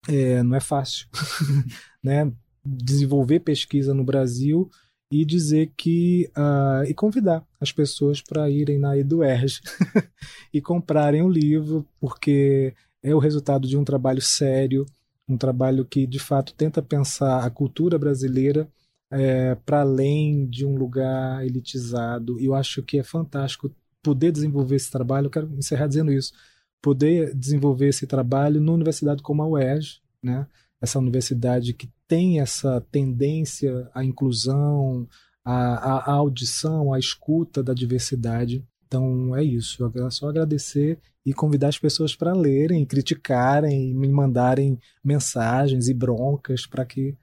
[0.08, 1.06] é, não é fácil,
[2.02, 2.32] né?
[2.64, 4.68] Desenvolver pesquisa no Brasil
[5.08, 9.60] e dizer que uh, e convidar as pessoas para irem na EduERG
[10.52, 12.74] e comprarem o livro, porque
[13.04, 14.84] é o resultado de um trabalho sério,
[15.28, 18.68] um trabalho que de fato tenta pensar a cultura brasileira
[19.10, 22.40] é, para além de um lugar elitizado.
[22.40, 23.70] E eu acho que é fantástico
[24.02, 25.26] poder desenvolver esse trabalho.
[25.26, 26.32] Eu quero encerrar dizendo isso.
[26.80, 30.46] Poder desenvolver esse trabalho numa universidade como a UERJ, né?
[30.80, 35.08] essa universidade que tem essa tendência à inclusão,
[35.44, 38.64] à, à audição, à escuta da diversidade.
[38.86, 39.90] Então é isso.
[39.94, 46.64] Eu só agradecer e convidar as pessoas para lerem, criticarem, me mandarem mensagens e broncas
[46.66, 47.18] para que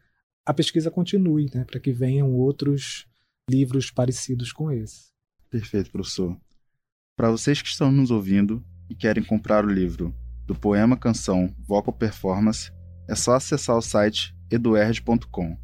[0.45, 1.63] a pesquisa continue, né?
[1.63, 3.07] para que venham outros
[3.49, 5.13] livros parecidos com esse.
[5.49, 6.37] Perfeito, professor.
[7.15, 10.13] Para vocês que estão nos ouvindo e querem comprar o livro
[10.45, 12.71] do poema canção Vocal Performance,
[13.07, 15.57] é só acessar o site eduerd.com.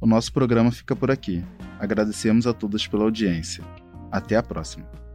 [0.00, 1.44] O nosso programa fica por aqui.
[1.78, 3.62] Agradecemos a todos pela audiência.
[4.10, 5.07] Até a próxima.